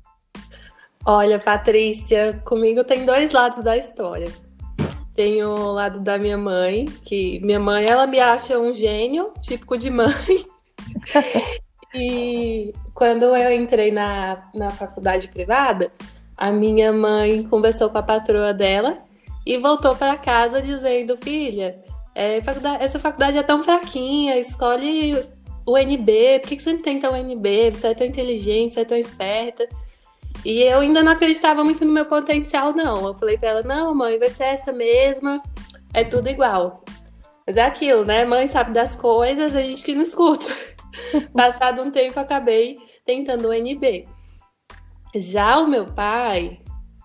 [1.04, 4.26] Olha, Patrícia, comigo tem dois lados da história.
[5.14, 9.78] Tem o lado da minha mãe, que minha mãe, ela me acha um gênio, típico
[9.78, 10.12] de mãe.
[11.98, 15.90] E quando eu entrei na, na faculdade privada,
[16.36, 18.98] a minha mãe conversou com a patroa dela
[19.46, 21.82] e voltou para casa dizendo: Filha,
[22.16, 25.22] é, faculdade, essa faculdade é tão fraquinha, escolhe
[25.66, 27.72] o NB, por que, que você não tenta o NB?
[27.72, 29.68] Você é tão inteligente, você é tão esperta.
[30.42, 33.06] E eu ainda não acreditava muito no meu potencial, não.
[33.06, 35.42] Eu falei pra ela: Não, mãe, vai ser essa mesma,
[35.92, 36.82] é tudo igual.
[37.46, 38.24] Mas é aquilo, né?
[38.24, 40.46] Mãe sabe das coisas, a gente que não escuta.
[41.36, 44.06] Passado um tempo, acabei tentando o NB.
[45.16, 46.60] Já o meu pai,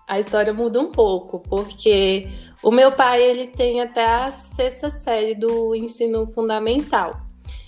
[0.08, 2.28] a história muda um pouco, porque
[2.62, 7.12] o meu pai ele tem até a sexta série do ensino fundamental.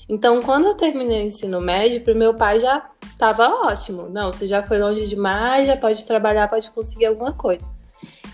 [0.08, 4.08] Então, quando eu terminei o ensino médio, para o meu pai já estava ótimo.
[4.08, 7.72] Não, você já foi longe demais, já pode trabalhar, pode conseguir alguma coisa.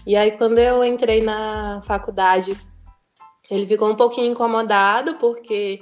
[0.06, 2.56] E aí, quando eu entrei na faculdade,
[3.50, 5.80] ele ficou um pouquinho incomodado, porque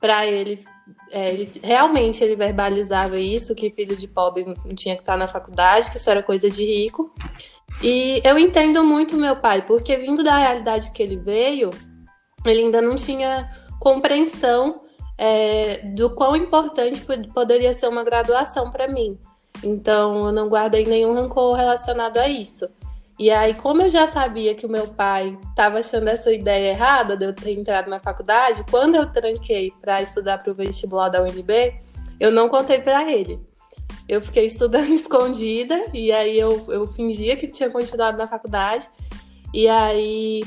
[0.00, 0.64] para ele
[1.10, 5.28] é, ele, realmente ele verbalizava isso, que filho de pobre não tinha que estar na
[5.28, 7.12] faculdade, que isso era coisa de rico.
[7.82, 11.70] E eu entendo muito meu pai, porque vindo da realidade que ele veio,
[12.44, 14.82] ele ainda não tinha compreensão
[15.18, 19.18] é, do quão importante poderia ser uma graduação para mim.
[19.62, 22.68] Então, eu não guardei nenhum rancor relacionado a isso.
[23.18, 27.16] E aí, como eu já sabia que o meu pai estava achando essa ideia errada
[27.16, 31.22] de eu ter entrado na faculdade, quando eu tranquei para estudar para o vestibular da
[31.22, 31.80] UNB,
[32.20, 33.40] eu não contei para ele.
[34.06, 38.88] Eu fiquei estudando escondida e aí eu, eu fingia que tinha continuado na faculdade.
[39.54, 40.42] E aí,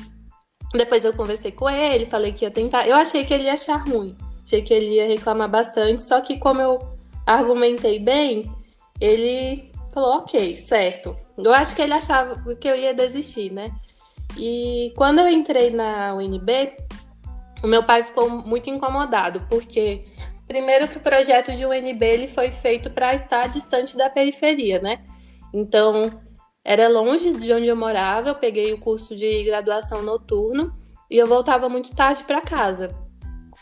[0.72, 2.88] depois eu conversei com ele, falei que ia tentar.
[2.88, 6.38] Eu achei que ele ia achar ruim, achei que ele ia reclamar bastante, só que
[6.38, 6.80] como eu
[7.26, 8.52] argumentei bem,
[9.02, 11.16] ele falou, ok, certo.
[11.38, 13.72] Eu acho que ele achava que eu ia desistir, né?
[14.38, 16.76] E quando eu entrei na UNB,
[17.64, 20.06] o meu pai ficou muito incomodado, porque
[20.48, 25.04] primeiro que o projeto de UNB ele foi feito para estar distante da periferia, né?
[25.54, 26.22] Então,
[26.64, 30.76] era longe de onde eu morava, eu peguei o curso de graduação noturno
[31.10, 32.90] e eu voltava muito tarde para casa.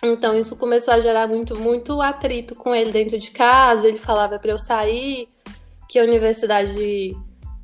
[0.04, 4.38] Então, isso começou a gerar muito muito atrito com ele dentro de casa, ele falava
[4.38, 5.28] para eu sair,
[5.88, 7.15] que a universidade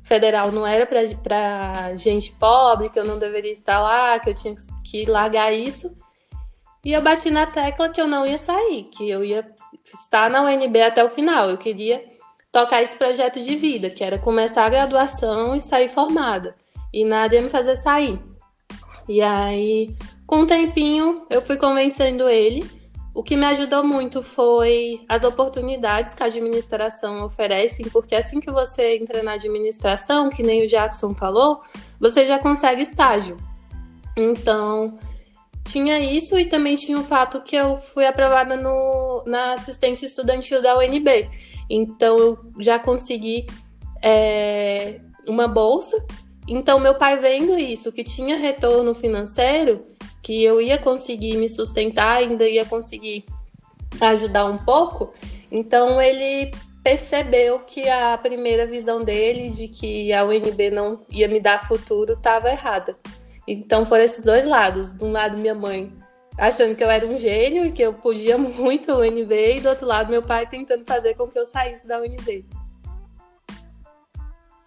[0.02, 4.54] federal não era para gente pobre, que eu não deveria estar lá, que eu tinha
[4.84, 5.94] que largar isso.
[6.84, 9.50] E eu bati na tecla que eu não ia sair, que eu ia
[9.82, 11.48] estar na UNB até o final.
[11.48, 12.04] Eu queria
[12.52, 16.54] tocar esse projeto de vida, que era começar a graduação e sair formada.
[16.92, 18.20] E nada ia me fazer sair.
[19.08, 22.64] E aí, com um tempinho, eu fui convencendo ele.
[23.14, 28.50] O que me ajudou muito foi as oportunidades que a administração oferece, porque assim que
[28.50, 31.60] você entra na administração, que nem o Jackson falou,
[32.00, 33.36] você já consegue estágio.
[34.16, 34.98] Então,
[35.64, 40.60] tinha isso e também tinha o fato que eu fui aprovada no, na assistência estudantil
[40.60, 41.28] da UNB.
[41.70, 43.46] Então eu já consegui
[44.02, 46.04] é, uma bolsa.
[46.46, 49.84] Então meu pai vendo isso, que tinha retorno financeiro,
[50.24, 53.26] que eu ia conseguir me sustentar, ainda ia conseguir
[54.00, 55.12] ajudar um pouco.
[55.52, 56.50] Então ele
[56.82, 62.14] percebeu que a primeira visão dele de que a UNB não ia me dar futuro
[62.14, 62.96] estava errada.
[63.46, 64.92] Então foram esses dois lados.
[64.92, 65.92] De um lado, minha mãe
[66.38, 69.68] achando que eu era um gênio e que eu podia muito o UNB, e do
[69.68, 72.46] outro lado, meu pai tentando fazer com que eu saísse da UNB.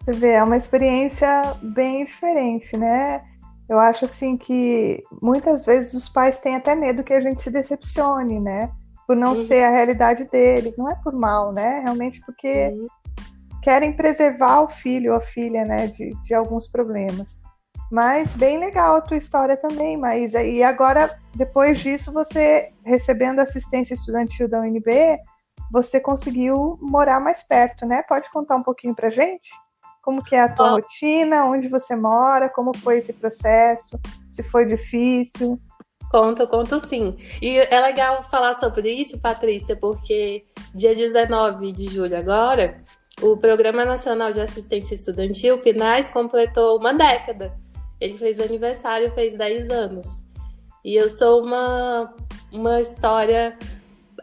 [0.04, 3.22] Você vê, é uma experiência bem diferente, né?
[3.68, 7.50] Eu acho assim que muitas vezes os pais têm até medo que a gente se
[7.50, 8.70] decepcione, né?
[9.06, 9.36] Por não uhum.
[9.36, 10.76] ser a realidade deles.
[10.76, 11.80] Não é por mal, né?
[11.80, 12.74] Realmente porque
[13.62, 15.86] querem preservar o filho ou a filha, né?
[15.86, 17.40] De, de alguns problemas.
[17.90, 20.42] Mas bem legal a tua história também, Maísa.
[20.42, 25.18] E agora, depois disso, você recebendo assistência estudantil da UNB,
[25.70, 28.02] você conseguiu morar mais perto, né?
[28.02, 29.50] Pode contar um pouquinho pra gente?
[30.08, 30.74] Como que é a tua oh.
[30.76, 35.60] rotina, onde você mora, como foi esse processo, se foi difícil?
[36.10, 37.14] Conto, conto sim.
[37.42, 40.44] E é legal falar sobre isso, Patrícia, porque
[40.74, 42.82] dia 19 de julho agora,
[43.20, 47.54] o Programa Nacional de Assistência Estudantil, PNAES, completou uma década.
[48.00, 50.08] Ele fez aniversário, fez 10 anos.
[50.82, 52.14] E eu sou uma,
[52.50, 53.58] uma história,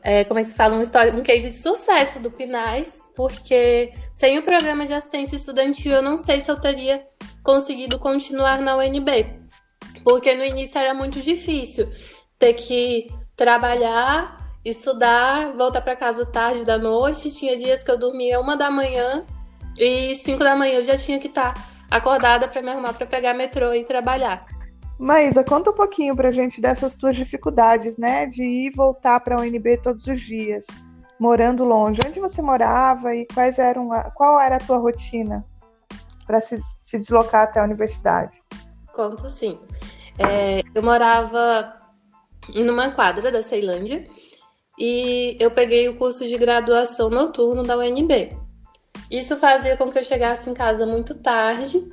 [0.01, 0.73] é, como é que se fala?
[0.73, 5.91] Uma história, um case de sucesso do Pinais, porque sem o programa de assistência estudantil,
[5.91, 7.05] eu não sei se eu teria
[7.43, 9.41] conseguido continuar na UNB.
[10.05, 11.91] Porque no início era muito difícil
[12.39, 17.29] ter que trabalhar, estudar, voltar para casa tarde da noite.
[17.29, 19.25] Tinha dias que eu dormia uma da manhã
[19.77, 21.53] e cinco da manhã eu já tinha que estar
[21.91, 24.45] acordada para me arrumar para pegar metrô e trabalhar.
[24.97, 29.35] Maísa, conta um pouquinho pra gente dessas tuas dificuldades, né, de ir e voltar para
[29.35, 30.67] a UNB todos os dias,
[31.19, 31.99] morando longe.
[32.05, 35.45] Onde você morava e quais eram a, qual era a tua rotina
[36.25, 38.37] para se, se deslocar até a universidade?
[38.93, 39.59] Conto sim.
[40.17, 41.73] É, eu morava
[42.53, 44.07] em uma quadra da Ceilândia
[44.79, 48.37] e eu peguei o curso de graduação noturno da UNB.
[49.09, 51.87] Isso fazia com que eu chegasse em casa muito tarde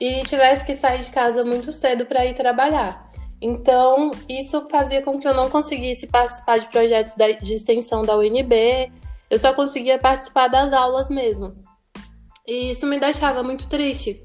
[0.00, 3.09] e tivesse que sair de casa muito cedo para ir trabalhar.
[3.40, 8.92] Então, isso fazia com que eu não conseguisse participar de projetos de extensão da UNB,
[9.30, 11.54] eu só conseguia participar das aulas mesmo.
[12.46, 14.22] E isso me deixava muito triste,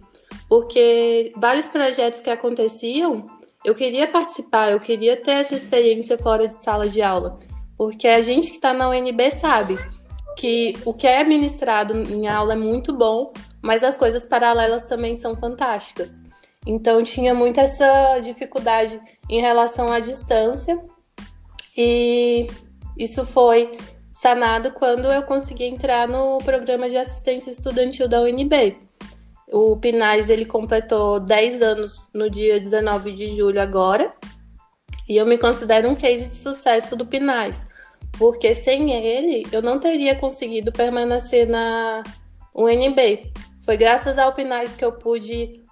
[0.49, 3.25] porque vários projetos que aconteciam,
[3.63, 7.39] eu queria participar, eu queria ter essa experiência fora de sala de aula,
[7.77, 9.77] porque a gente que está na UNB sabe
[10.35, 15.15] que o que é ministrado em aula é muito bom, mas as coisas paralelas também
[15.15, 16.19] são fantásticas.
[16.65, 18.99] Então tinha muito essa dificuldade
[19.29, 20.79] em relação à distância
[21.77, 22.47] e
[22.97, 23.71] isso foi
[24.13, 28.77] sanado quando eu consegui entrar no programa de assistência estudantil da UNB.
[29.51, 34.11] O Pinais ele completou 10 anos no dia 19 de julho agora,
[35.07, 37.67] e eu me considero um case de sucesso do Pinais
[38.17, 42.03] porque sem ele eu não teria conseguido permanecer na
[42.53, 43.31] UNB.
[43.61, 45.63] Foi graças ao Pinais que eu pude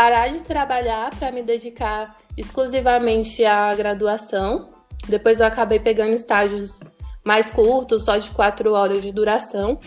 [0.00, 4.70] parar de trabalhar para me dedicar exclusivamente à graduação.
[5.06, 6.80] Depois eu acabei pegando estágios
[7.22, 9.78] mais curtos, só de quatro horas de duração,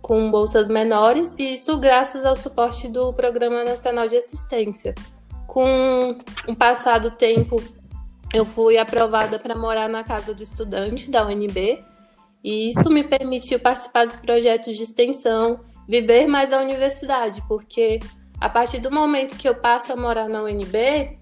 [0.00, 4.94] com bolsas menores, e isso graças ao suporte do Programa Nacional de Assistência.
[5.48, 7.60] Com um passado tempo
[8.32, 11.82] eu fui aprovada para morar na casa do estudante da UNB
[12.44, 15.58] e isso me permitiu participar dos projetos de extensão,
[15.88, 17.98] viver mais a universidade, porque
[18.40, 21.18] a partir do momento que eu passo a morar na UNB,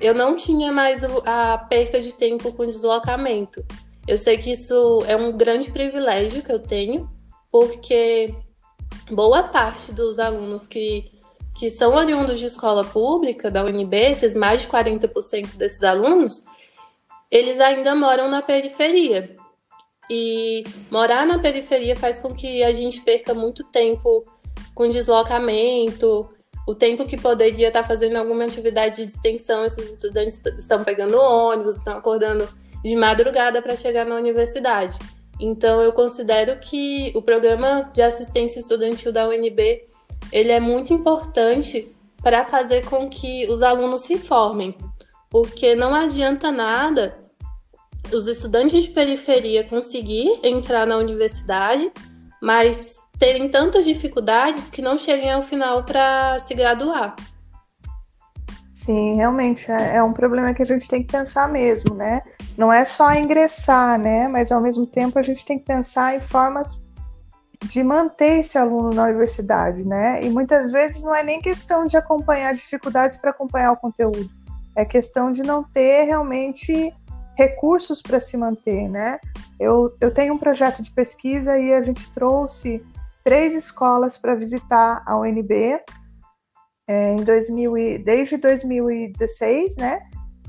[0.00, 3.64] eu não tinha mais a perca de tempo com deslocamento.
[4.06, 7.08] Eu sei que isso é um grande privilégio que eu tenho,
[7.50, 8.34] porque
[9.10, 11.16] boa parte dos alunos que
[11.56, 16.44] que são oriundos de escola pública da UNB, esses mais de 40% desses alunos,
[17.30, 19.34] eles ainda moram na periferia.
[20.08, 24.24] E morar na periferia faz com que a gente perca muito tempo
[24.76, 26.28] com deslocamento,
[26.68, 31.76] o tempo que poderia estar fazendo alguma atividade de extensão, esses estudantes estão pegando ônibus,
[31.76, 32.46] estão acordando
[32.84, 34.98] de madrugada para chegar na universidade.
[35.40, 39.88] Então, eu considero que o programa de assistência estudantil da UNB
[40.30, 41.90] ele é muito importante
[42.22, 44.76] para fazer com que os alunos se formem,
[45.30, 47.18] porque não adianta nada
[48.12, 51.90] os estudantes de periferia conseguir entrar na universidade,
[52.42, 57.16] mas terem tantas dificuldades que não cheguem ao final para se graduar.
[58.72, 62.20] Sim, realmente é, é um problema que a gente tem que pensar mesmo, né?
[62.56, 64.28] Não é só ingressar, né?
[64.28, 66.86] Mas ao mesmo tempo a gente tem que pensar em formas
[67.64, 70.22] de manter esse aluno na universidade, né?
[70.22, 74.28] E muitas vezes não é nem questão de acompanhar dificuldades para acompanhar o conteúdo,
[74.76, 76.92] é questão de não ter realmente
[77.34, 79.18] recursos para se manter, né?
[79.58, 82.84] Eu, eu tenho um projeto de pesquisa e a gente trouxe
[83.26, 85.80] três escolas para visitar a UNB
[86.86, 89.98] é, em 2000 e, desde 2016, né?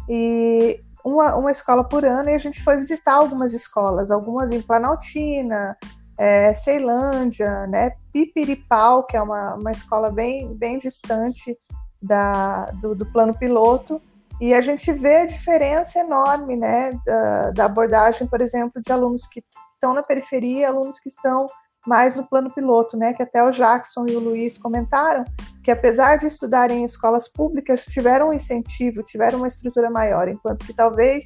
[0.08, 4.62] E uma, uma escola por ano e a gente foi visitar algumas escolas, algumas em
[4.62, 5.76] Planaltina,
[6.20, 7.94] é, Ceilândia, né?
[8.14, 11.58] Pipiripau, que é uma, uma escola bem, bem distante
[12.00, 14.00] da, do, do plano piloto,
[14.40, 19.26] e a gente vê a diferença enorme né, da, da abordagem, por exemplo, de alunos
[19.26, 21.48] que estão na periferia e alunos que estão
[21.88, 23.14] mais no plano piloto, né?
[23.14, 25.24] Que até o Jackson e o Luiz comentaram
[25.64, 30.66] que apesar de estudarem em escolas públicas, tiveram um incentivo, tiveram uma estrutura maior, enquanto
[30.66, 31.26] que talvez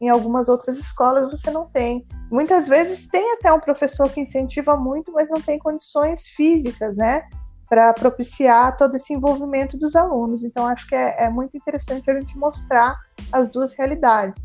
[0.00, 2.06] em algumas outras escolas você não tem.
[2.30, 7.24] Muitas vezes tem até um professor que incentiva muito, mas não tem condições físicas, né?
[7.70, 10.42] para propiciar todo esse envolvimento dos alunos.
[10.42, 12.98] Então, acho que é, é muito interessante a gente mostrar
[13.30, 14.44] as duas realidades.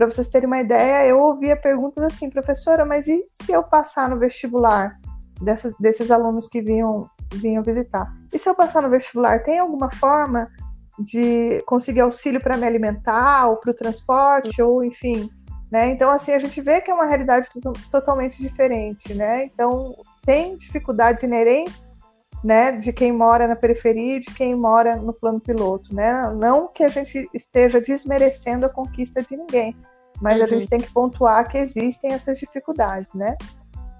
[0.00, 4.08] Para vocês terem uma ideia, eu ouvia perguntas assim, professora, mas e se eu passar
[4.08, 4.98] no vestibular
[5.42, 8.10] dessas, desses alunos que vinham, vinham visitar?
[8.32, 10.50] E se eu passar no vestibular, tem alguma forma
[10.98, 15.28] de conseguir auxílio para me alimentar, ou para o transporte, ou enfim,
[15.70, 15.90] né?
[15.90, 17.50] Então, assim, a gente vê que é uma realidade
[17.90, 19.44] totalmente diferente, né?
[19.44, 21.94] Então, tem dificuldades inerentes
[22.42, 26.32] né, de quem mora na periferia e de quem mora no plano piloto, né?
[26.32, 29.76] Não que a gente esteja desmerecendo a conquista de ninguém,
[30.20, 30.44] mas uhum.
[30.44, 33.36] a gente tem que pontuar que existem essas dificuldades, né?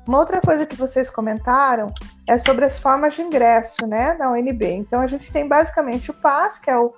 [0.07, 1.93] Uma outra coisa que vocês comentaram
[2.27, 4.65] é sobre as formas de ingresso, né, na UNB.
[4.65, 6.91] Então a gente tem basicamente o PAS, que é o,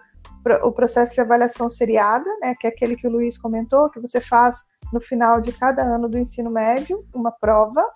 [0.63, 4.21] o processo de avaliação seriada, né, que é aquele que o Luiz comentou, que você
[4.21, 7.91] faz no final de cada ano do ensino médio, uma prova,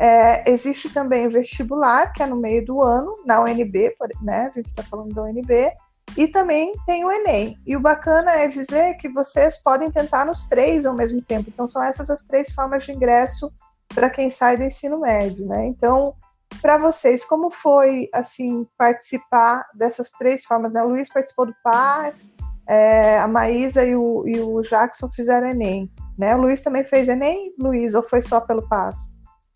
[0.00, 4.50] é, existe também o vestibular, que é no meio do ano, na UNB, né?
[4.50, 5.70] A gente está falando da UNB,
[6.16, 7.56] e também tem o Enem.
[7.66, 11.48] E o bacana é dizer que vocês podem tentar nos três ao mesmo tempo.
[11.48, 13.52] Então, são essas as três formas de ingresso
[13.94, 15.66] para quem sai do ensino médio, né?
[15.66, 16.14] Então,
[16.60, 20.82] para vocês, como foi, assim, participar dessas três formas, né?
[20.82, 22.34] O Luiz participou do PAS,
[22.68, 26.34] é, a Maísa e o, e o Jackson fizeram Enem, né?
[26.36, 29.14] O Luiz também fez Enem, Luiz, ou foi só pelo PAS?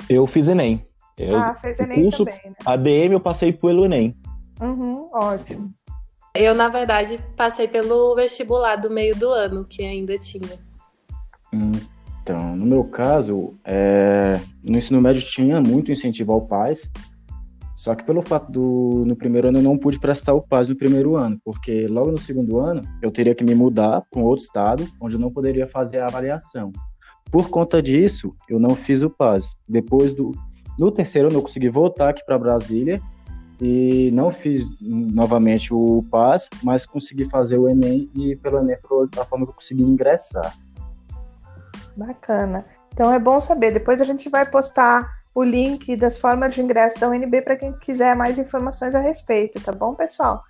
[0.08, 0.86] Eu fiz Enem.
[1.16, 2.56] Eu, ah, fez Enem curso, também, né?
[2.66, 4.16] ADM eu passei pelo Enem.
[4.60, 5.72] Uhum, ótimo.
[6.36, 10.58] Eu, na verdade, passei pelo vestibular do meio do ano, que ainda tinha.
[12.20, 14.40] Então, no meu caso, é...
[14.68, 16.90] no ensino médio tinha muito incentivo ao PAS,
[17.72, 20.74] só que pelo fato do no primeiro ano eu não pude prestar o PAS no
[20.74, 24.44] primeiro ano, porque logo no segundo ano eu teria que me mudar para um outro
[24.44, 26.72] estado, onde eu não poderia fazer a avaliação.
[27.30, 29.54] Por conta disso, eu não fiz o PAS.
[29.68, 30.32] Depois do
[30.76, 33.00] no terceiro ano eu consegui voltar aqui para Brasília
[33.60, 39.08] e não fiz novamente o PAS, mas consegui fazer o Enem e pelo Enem foi
[39.18, 40.54] a forma que eu consegui ingressar.
[41.96, 42.64] Bacana.
[42.92, 43.72] Então é bom saber.
[43.72, 47.72] Depois a gente vai postar o link das formas de ingresso da UNB para quem
[47.72, 50.44] quiser mais informações a respeito, tá bom, pessoal?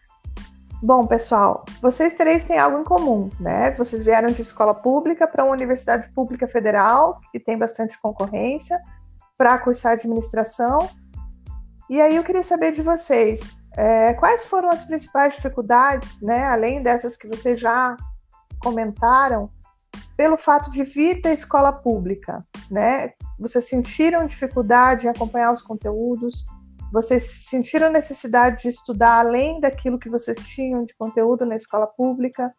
[0.83, 3.71] Bom, pessoal, vocês três têm algo em comum, né?
[3.71, 8.79] Vocês vieram de escola pública para uma universidade pública federal, que tem bastante concorrência,
[9.38, 10.90] para cursar administração.
[11.88, 16.45] E aí eu queria saber de vocês, é, quais foram as principais dificuldades, né?
[16.47, 17.97] Além dessas que vocês já
[18.61, 19.51] comentaram,
[20.16, 22.39] pelo fato de vir da escola pública,
[22.70, 23.12] né?
[23.39, 26.47] Vocês sentiram dificuldade em acompanhar os conteúdos?
[26.93, 32.55] Vocês sentiram necessidade de estudar além daquilo que vocês tinham de conteúdo na escola pública?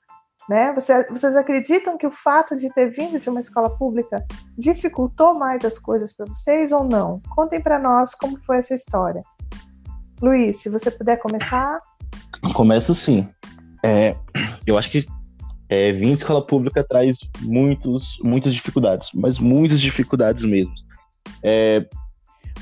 [0.48, 0.74] Né?
[0.74, 4.24] Vocês, vocês acreditam que o fato de ter vindo de uma escola pública
[4.58, 7.20] dificultou mais as coisas para vocês ou não?
[7.36, 9.22] Contem para nós como foi essa história.
[10.22, 11.80] Luiz, se você puder começar.
[12.54, 13.28] Começo sim.
[13.84, 14.16] É,
[14.68, 15.06] eu acho que
[15.68, 20.74] é, vir de escola pública traz muitos, muitas dificuldades, mas muitas dificuldades mesmo.
[21.44, 21.86] É,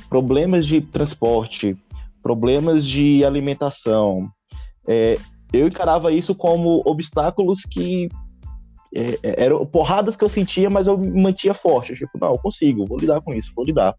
[0.10, 1.78] problemas de transporte,
[2.22, 4.30] problemas de alimentação.
[4.88, 5.18] É,
[5.54, 8.10] eu encarava isso como obstáculos que
[8.94, 11.96] é, é, eram porradas que eu sentia, mas eu me mantinha forte.
[11.96, 13.96] Tipo, não, eu consigo, vou lidar com isso, vou lidar.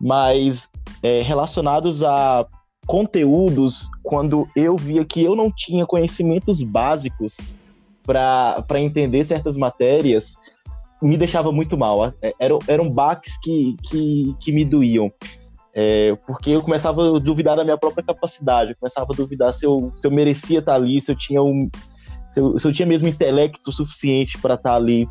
[0.00, 0.68] Mas
[1.02, 2.46] é, relacionados a
[2.86, 7.36] conteúdos, quando eu via que eu não tinha conhecimentos básicos
[8.02, 10.34] para entender certas matérias,
[11.02, 12.12] me deixava muito mal.
[12.22, 15.12] É, eram, eram baques que, que, que me doíam.
[15.72, 19.64] É, porque eu começava a duvidar da minha própria capacidade, eu começava a duvidar se
[19.64, 21.70] eu, se eu merecia estar ali, se eu tinha um,
[22.30, 25.08] se eu, se eu tinha mesmo intelecto suficiente para estar ali.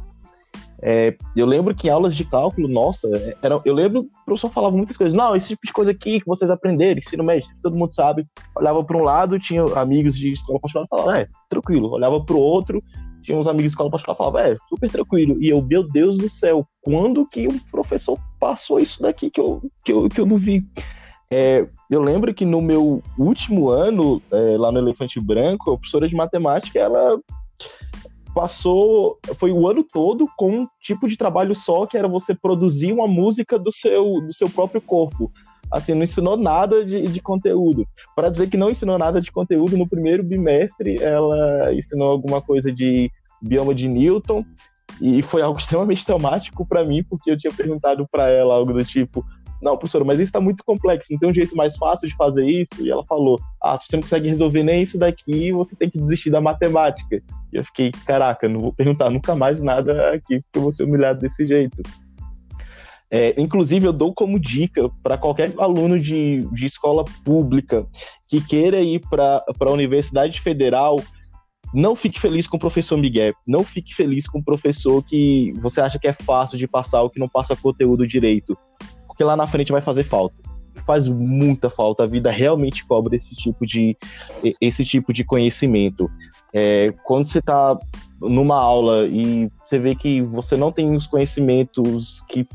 [0.81, 3.07] É, eu lembro que em aulas de cálculo, nossa,
[3.41, 5.15] era, eu lembro que o professor falava muitas coisas.
[5.15, 8.25] Não, esse tipo de coisa aqui que vocês aprenderam, ensino médio, todo mundo sabe.
[8.55, 11.91] Olhava para um lado, tinha amigos de escola particular e falava, é, tranquilo.
[11.91, 12.81] Olhava para o outro,
[13.29, 15.37] tinha uns amigos de escola particular e falava, é, super tranquilo.
[15.39, 19.61] E eu, meu Deus do céu, quando que um professor passou isso daqui que eu,
[19.85, 20.63] que eu, que eu não vi?
[21.31, 26.09] É, eu lembro que no meu último ano, é, lá no Elefante Branco, a professora
[26.09, 27.19] de matemática, ela
[28.33, 32.91] passou, foi o ano todo com um tipo de trabalho só, que era você produzir
[32.91, 35.31] uma música do seu, do seu próprio corpo.
[35.71, 37.85] Assim, não ensinou nada de, de conteúdo.
[38.15, 42.71] Para dizer que não ensinou nada de conteúdo, no primeiro bimestre ela ensinou alguma coisa
[42.71, 43.11] de
[43.41, 44.45] bioma de Newton,
[45.01, 48.83] e foi algo extremamente traumático para mim, porque eu tinha perguntado para ela algo do
[48.83, 49.25] tipo:
[49.61, 52.45] não, professora, mas isso está muito complexo, não tem um jeito mais fácil de fazer
[52.45, 52.81] isso?
[52.81, 55.99] E ela falou, ah, se você não consegue resolver nem isso daqui, você tem que
[55.99, 57.21] desistir da matemática.
[57.51, 60.83] E eu fiquei, caraca, não vou perguntar nunca mais nada aqui, porque eu vou ser
[60.83, 61.83] humilhado desse jeito.
[63.11, 67.85] É, inclusive, eu dou como dica para qualquer aluno de, de escola pública
[68.29, 70.97] que queira ir para a Universidade Federal,
[71.73, 75.81] não fique feliz com o professor Miguel, não fique feliz com o professor que você
[75.81, 78.57] acha que é fácil de passar ou que não passa conteúdo direito
[79.19, 80.35] porque lá na frente vai fazer falta.
[80.85, 82.03] Faz muita falta.
[82.03, 83.97] A vida realmente cobra esse tipo de,
[84.61, 86.09] esse tipo de conhecimento.
[86.53, 87.77] É, quando você está
[88.21, 92.47] numa aula e você vê que você não tem os conhecimentos que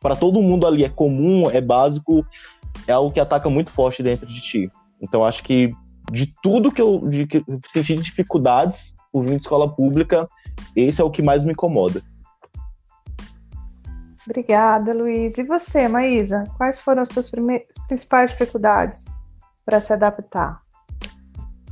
[0.00, 2.26] para todo mundo ali é comum, é básico,
[2.88, 4.68] é algo que ataca muito forte dentro de ti.
[5.00, 5.70] Então acho que
[6.10, 10.28] de tudo que eu de, que senti dificuldades por vir de escola pública,
[10.74, 12.02] esse é o que mais me incomoda.
[14.26, 15.38] Obrigada, Luiz.
[15.38, 16.44] E você, Maísa?
[16.58, 17.30] Quais foram as suas
[17.88, 19.06] principais dificuldades
[19.64, 20.60] para se adaptar?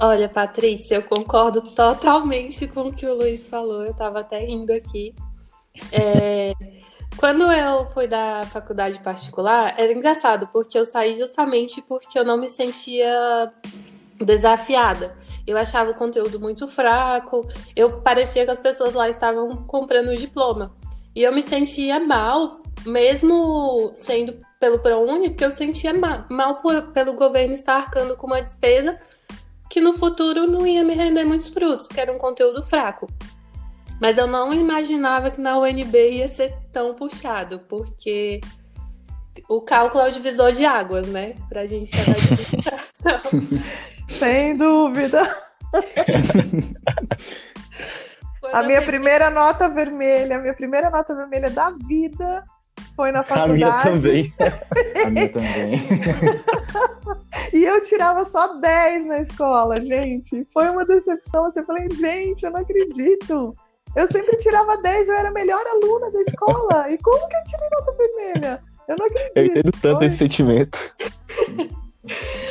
[0.01, 3.84] Olha, Patrícia, eu concordo totalmente com o que o Luiz falou.
[3.84, 5.14] Eu estava até rindo aqui.
[5.93, 6.53] É...
[7.16, 12.37] Quando eu fui da faculdade particular, era engraçado, porque eu saí justamente porque eu não
[12.37, 13.51] me sentia
[14.24, 15.16] desafiada.
[15.46, 20.16] Eu achava o conteúdo muito fraco, eu parecia que as pessoas lá estavam comprando o
[20.16, 20.74] diploma.
[21.14, 26.82] E eu me sentia mal, mesmo sendo pelo ProUni, porque eu sentia mal, mal por,
[26.92, 28.98] pelo governo estar arcando com uma despesa
[29.70, 33.06] que no futuro não ia me render muitos frutos, porque era um conteúdo fraco.
[34.00, 38.40] Mas eu não imaginava que na UNB ia ser tão puxado, porque
[39.48, 41.34] o cálculo é o divisor de águas, né?
[41.48, 43.20] Pra gente que é da administração.
[44.09, 45.36] Sem dúvida.
[48.52, 52.44] a minha primeira nota vermelha, a minha primeira nota vermelha da vida
[52.96, 53.62] foi na faculdade.
[53.62, 54.34] A minha também.
[55.04, 55.74] a minha também.
[57.52, 60.44] e eu tirava só 10 na escola, gente.
[60.52, 61.44] Foi uma decepção.
[61.44, 63.54] Assim, eu falei, gente, eu não acredito.
[63.94, 66.90] Eu sempre tirava 10, eu era a melhor aluna da escola.
[66.90, 68.61] E como que eu tirei nota vermelha?
[68.88, 69.32] Eu não acredito.
[69.36, 70.07] Eu entendo tanto foi.
[70.07, 70.78] esse sentimento.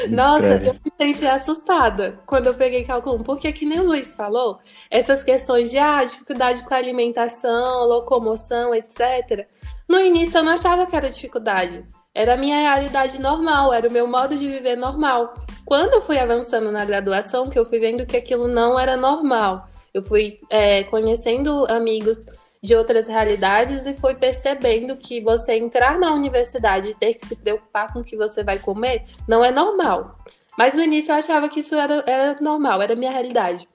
[0.10, 4.16] Nossa, eu me senti assustada quando eu peguei cálculo 1, porque que nem o Luiz
[4.16, 9.48] falou, essas questões de ah, dificuldade com a alimentação, locomoção, etc.
[9.88, 11.86] No início eu não achava que era dificuldade.
[12.14, 15.34] Era a minha realidade normal, era o meu modo de viver normal.
[15.66, 19.68] Quando eu fui avançando na graduação, que eu fui vendo que aquilo não era normal,
[19.94, 22.26] eu fui é, conhecendo amigos
[22.66, 27.36] de outras realidades e foi percebendo que você entrar na universidade e ter que se
[27.36, 30.18] preocupar com o que você vai comer não é normal.
[30.58, 33.68] Mas no início eu achava que isso era, era normal, era minha realidade.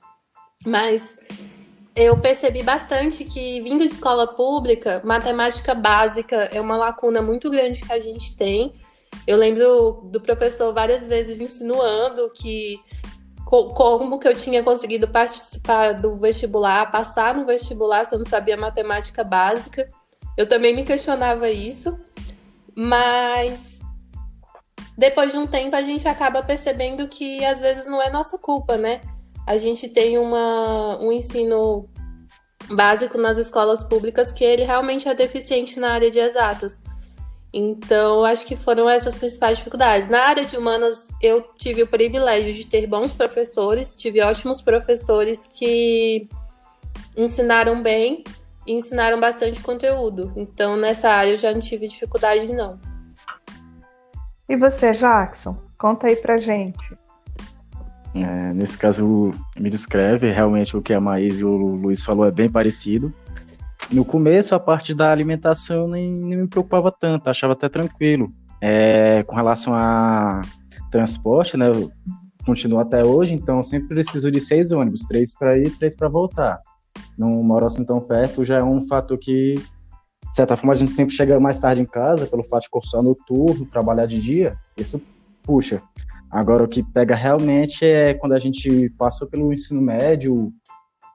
[0.67, 1.17] Mas
[1.95, 7.83] eu percebi bastante que, vindo de escola pública, matemática básica é uma lacuna muito grande
[7.83, 8.75] que a gente tem.
[9.27, 12.79] Eu lembro do professor várias vezes insinuando que
[13.51, 18.57] como que eu tinha conseguido participar do vestibular, passar no vestibular se eu não sabia
[18.57, 19.91] matemática básica.
[20.37, 21.99] Eu também me questionava isso,
[22.77, 23.81] mas
[24.97, 28.77] depois de um tempo a gente acaba percebendo que às vezes não é nossa culpa,
[28.77, 29.01] né?
[29.45, 31.89] A gente tem uma, um ensino
[32.71, 36.81] básico nas escolas públicas que ele realmente é deficiente na área de exatas.
[37.53, 40.09] Então, acho que foram essas principais dificuldades.
[40.09, 45.49] Na área de humanas, eu tive o privilégio de ter bons professores, tive ótimos professores
[45.53, 46.29] que
[47.17, 48.23] ensinaram bem
[48.67, 50.33] e ensinaram bastante conteúdo.
[50.37, 52.79] Então, nessa área eu já não tive dificuldade, não.
[54.49, 55.57] E você, Jackson?
[55.79, 56.97] Conta aí pra gente.
[58.15, 62.31] É, nesse caso, me descreve realmente o que a Maís e o Luiz falou é
[62.31, 63.13] bem parecido.
[63.93, 68.31] No começo, a parte da alimentação nem, nem me preocupava tanto, achava até tranquilo.
[68.61, 70.43] É, com relação a
[70.93, 71.67] transporte, né,
[72.47, 76.61] continua até hoje, então sempre preciso de seis ônibus, três para ir, três para voltar.
[77.19, 80.93] Não moro assim tão perto, já é um fator que, de certa forma, a gente
[80.93, 85.03] sempre chega mais tarde em casa, pelo fato de cursar noturno, trabalhar de dia, isso
[85.43, 85.83] puxa.
[86.31, 90.53] Agora, o que pega realmente é quando a gente passou pelo ensino médio,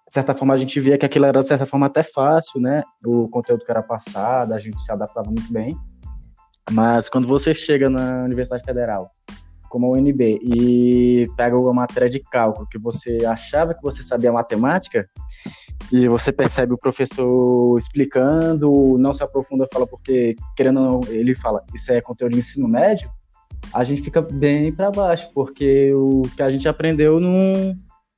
[0.07, 2.83] de certa forma a gente via que aquilo era de certa forma até fácil, né?
[3.05, 5.75] O conteúdo que era passado, a gente se adaptava muito bem.
[6.71, 9.11] Mas quando você chega na Universidade Federal,
[9.69, 14.31] como a UNB, e pega uma matéria de cálculo que você achava que você sabia
[14.31, 15.09] matemática,
[15.91, 21.35] e você percebe o professor explicando, não se aprofunda, fala porque, querendo ou não, ele
[21.35, 23.09] fala, isso é conteúdo de ensino médio,
[23.73, 27.75] a gente fica bem para baixo, porque o que a gente aprendeu não,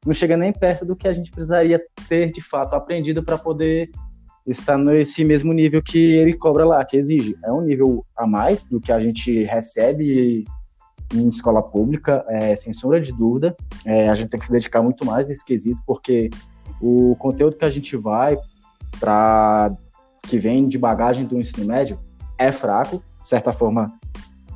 [0.08, 3.92] não chega nem perto do que a gente precisaria ter de fato aprendido para poder
[4.48, 7.36] estar nesse mesmo nível que ele cobra lá, que exige.
[7.44, 10.46] É um nível a mais do que a gente recebe
[11.14, 13.54] em escola pública, é, sem sombra de dúvida.
[13.86, 16.30] É, a gente tem que se dedicar muito mais nesse quesito, porque
[16.82, 18.38] o conteúdo que a gente vai
[19.02, 19.76] para
[20.24, 22.00] que vem de bagagem do ensino médio
[22.38, 23.94] é fraco, de certa forma.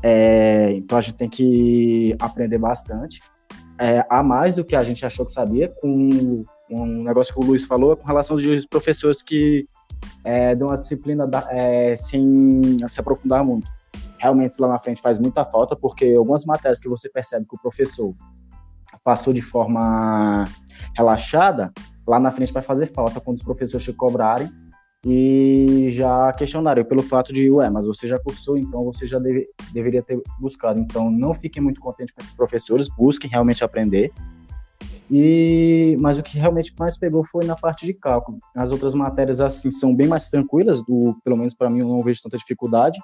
[0.02, 3.20] É, então a gente tem que aprender bastante
[3.80, 7.44] é, a mais do que a gente achou que sabia, com um negócio que o
[7.44, 9.68] Luiz falou, com relação aos professores que
[10.24, 13.68] é, dão a disciplina da, é, sem se aprofundar muito.
[14.18, 17.62] Realmente, lá na frente faz muita falta, porque algumas matérias que você percebe que o
[17.62, 18.14] professor
[19.04, 20.46] passou de forma
[20.96, 21.72] relaxada,
[22.08, 24.50] lá na frente vai fazer falta quando os professores te cobrarem
[25.06, 29.48] e já questionaram pelo fato de, ué, mas você já cursou, então você já deve,
[29.74, 30.80] deveria ter buscado.
[30.80, 34.12] Então, não fiquem muito contentes com esses professores, busquem realmente aprender.
[35.10, 38.40] E, mas o que realmente mais pegou foi na parte de cálculo.
[38.56, 42.00] As outras matérias, assim, são bem mais tranquilas, do, pelo menos para mim, eu não
[42.00, 43.00] vejo tanta dificuldade.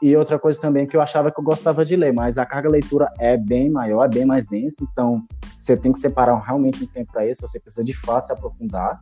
[0.00, 2.70] E outra coisa também que eu achava que eu gostava de ler, mas a carga
[2.70, 5.24] leitura é bem maior, é bem mais densa, então
[5.58, 9.00] você tem que separar realmente um tempo para isso, você precisa de fato se aprofundar.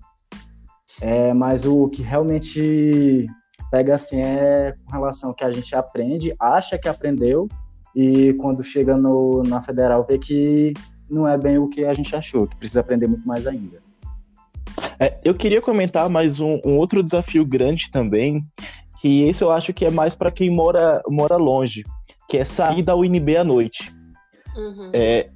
[1.00, 3.26] É, mas o que realmente
[3.70, 7.48] pega assim é com relação ao que a gente aprende, acha que aprendeu,
[7.94, 10.72] e quando chega no, na federal vê que
[11.08, 13.80] não é bem o que a gente achou, que precisa aprender muito mais ainda.
[14.98, 18.42] É, eu queria comentar mais um, um, outro desafio grande também,
[19.00, 21.84] que esse eu acho que é mais para quem mora, mora longe,
[22.28, 23.92] que é sair da UNB à noite.
[24.56, 24.90] Uhum.
[24.92, 25.30] É,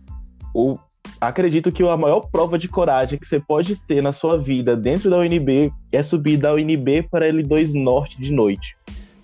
[0.54, 0.78] o,
[1.20, 5.10] acredito que a maior prova de coragem que você pode ter na sua vida dentro
[5.10, 8.74] da UNB é subir da UNB para L2 Norte de noite.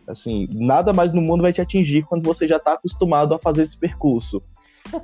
[0.07, 3.62] Assim, nada mais no mundo vai te atingir quando você já está acostumado a fazer
[3.62, 4.42] esse percurso.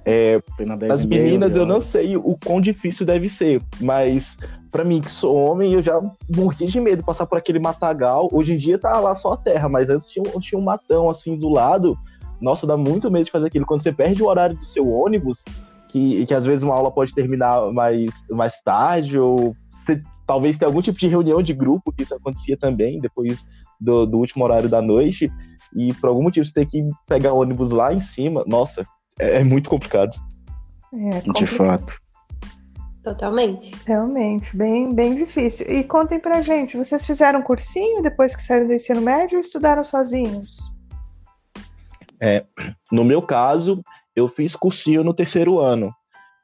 [0.06, 0.40] É,
[0.88, 4.36] as meninas, eu não sei o quão difícil deve ser, mas
[4.72, 6.00] para mim, que sou homem, eu já
[6.34, 8.28] morri de medo de passar por aquele matagal.
[8.32, 11.36] Hoje em dia tá lá só a terra, mas antes tinha, tinha um matão assim
[11.36, 11.98] do lado.
[12.40, 13.66] Nossa, dá muito medo de fazer aquilo.
[13.66, 15.44] Quando você perde o horário do seu ônibus,
[15.92, 20.68] que, que às vezes uma aula pode terminar mais, mais tarde, ou você, talvez tenha
[20.68, 23.44] algum tipo de reunião de grupo, que isso acontecia também depois
[23.78, 25.30] do, do último horário da noite,
[25.76, 28.86] e por algum motivo você tem que pegar o ônibus lá em cima, nossa,
[29.18, 30.16] é, é muito complicado.
[30.94, 31.34] É, complicado.
[31.34, 32.02] De fato.
[33.02, 33.74] Totalmente.
[33.84, 35.66] Realmente, bem, bem difícil.
[35.68, 39.82] E contem pra gente, vocês fizeram cursinho depois que saíram do ensino médio ou estudaram
[39.82, 40.58] sozinhos?
[42.20, 42.44] É,
[42.92, 43.82] no meu caso,
[44.14, 45.92] eu fiz cursinho no terceiro ano.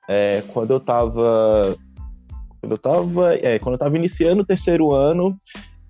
[0.08, 1.76] É, quando eu estava
[2.60, 5.36] quando eu tava, é, quando eu tava iniciando o terceiro ano,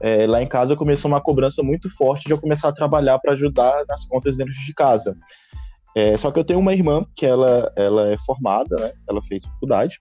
[0.00, 3.32] é, lá em casa começou uma cobrança muito forte de eu começar a trabalhar para
[3.32, 5.16] ajudar nas contas dentro de casa.
[5.94, 8.92] É, só que eu tenho uma irmã que ela, ela é formada, né?
[9.08, 9.98] Ela fez faculdade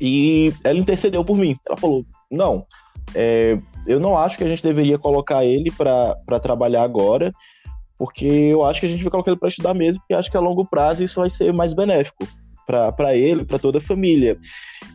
[0.00, 1.56] e ela intercedeu por mim.
[1.66, 2.66] Ela falou: não,
[3.14, 7.32] é, eu não acho que a gente deveria colocar ele para trabalhar agora
[7.98, 10.36] porque eu acho que a gente vai colocar ele para estudar mesmo, porque acho que
[10.36, 12.26] a longo prazo isso vai ser mais benéfico
[12.66, 14.38] para ele, para toda a família.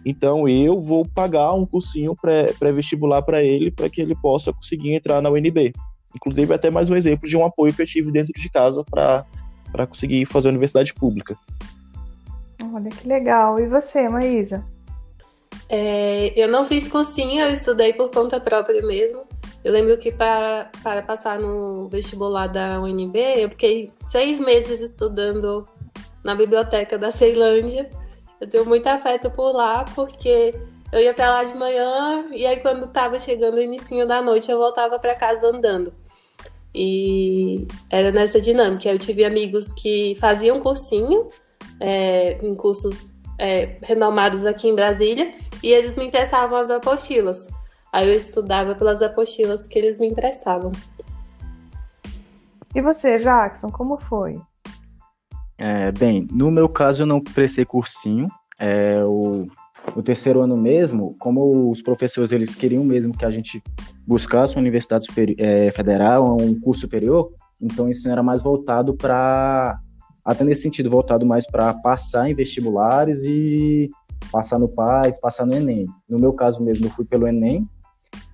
[0.06, 2.14] Então eu vou pagar um cursinho
[2.60, 5.72] pré-vestibular para ele, para que ele possa conseguir entrar na UNB.
[6.16, 9.88] Inclusive, até mais um exemplo de um apoio que eu tive dentro de casa para
[9.88, 11.38] conseguir fazer a universidade pública.
[12.74, 13.60] Olha que legal.
[13.60, 14.66] E você, Maísa?
[15.70, 19.24] É, eu não fiz cursinho, eu estudei por conta própria mesmo.
[19.64, 25.68] Eu lembro que para, para passar no vestibular da UNB, eu fiquei seis meses estudando
[26.24, 27.90] na biblioteca da Ceilândia.
[28.40, 30.56] Eu tenho muito afeto por lá, porque
[30.92, 34.52] eu ia para lá de manhã e aí quando estava chegando o início da noite
[34.52, 35.94] eu voltava para casa andando.
[36.74, 38.90] E era nessa dinâmica.
[38.90, 41.28] Eu tive amigos que faziam cursinho,
[41.80, 47.48] é, em cursos é, renomados aqui em Brasília, e eles me emprestavam as apostilas.
[47.92, 50.72] Aí eu estudava pelas apostilas que eles me emprestavam.
[52.74, 54.40] E você, Jackson, como foi?
[55.58, 58.30] É, bem, no meu caso eu não prestei cursinho.
[58.58, 59.46] É, o,
[59.96, 63.62] o terceiro ano mesmo, como os professores eles queriam mesmo que a gente
[64.08, 67.32] buscasse uma universidade superior, é, federal, um curso superior,
[67.62, 69.80] então isso era mais voltado para
[70.24, 73.90] até nesse sentido voltado mais para passar em vestibulares e
[74.32, 75.88] passar no PAS, passar no Enem.
[76.08, 77.68] No meu caso mesmo, eu fui pelo Enem,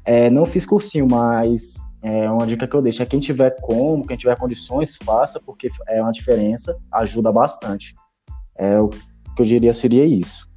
[0.07, 4.07] é, não fiz cursinho, mas é uma dica que eu deixo é quem tiver como,
[4.07, 7.93] quem tiver condições, faça, porque é uma diferença, ajuda bastante.
[8.55, 10.47] É, o que eu diria seria isso.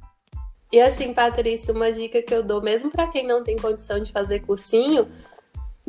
[0.71, 4.09] E assim, Patrícia, uma dica que eu dou, mesmo para quem não tem condição de
[4.09, 5.09] fazer cursinho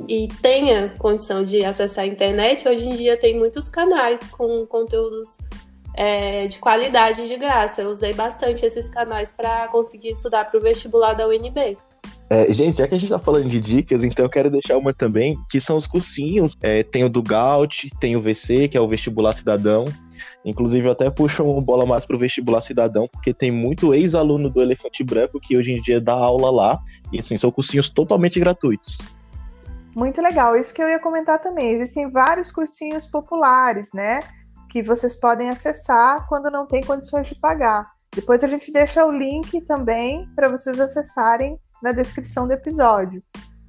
[0.09, 5.39] e tenha condição de acessar a internet, hoje em dia tem muitos canais com conteúdos
[5.95, 7.83] é, de qualidade de graça.
[7.83, 11.79] Eu usei bastante esses canais para conseguir estudar para o vestibular da UNB.
[12.33, 14.95] É, gente, já que a gente tá falando de dicas, então eu quero deixar uma
[14.95, 16.57] também, que são os cursinhos.
[16.63, 19.85] É, tem o do GAUT, tem o VC, que é o Vestibular Cidadão.
[20.43, 24.63] Inclusive, eu até puxo uma bola mais pro Vestibular Cidadão, porque tem muito ex-aluno do
[24.63, 26.81] Elefante Branco que hoje em dia dá aula lá.
[27.13, 28.97] E assim, são cursinhos totalmente gratuitos.
[29.95, 31.73] Muito legal, isso que eu ia comentar também.
[31.73, 34.21] Existem vários cursinhos populares, né?
[34.71, 37.91] Que vocês podem acessar quando não tem condições de pagar.
[38.17, 43.23] Depois a gente deixa o link também para vocês acessarem na descrição do episódio.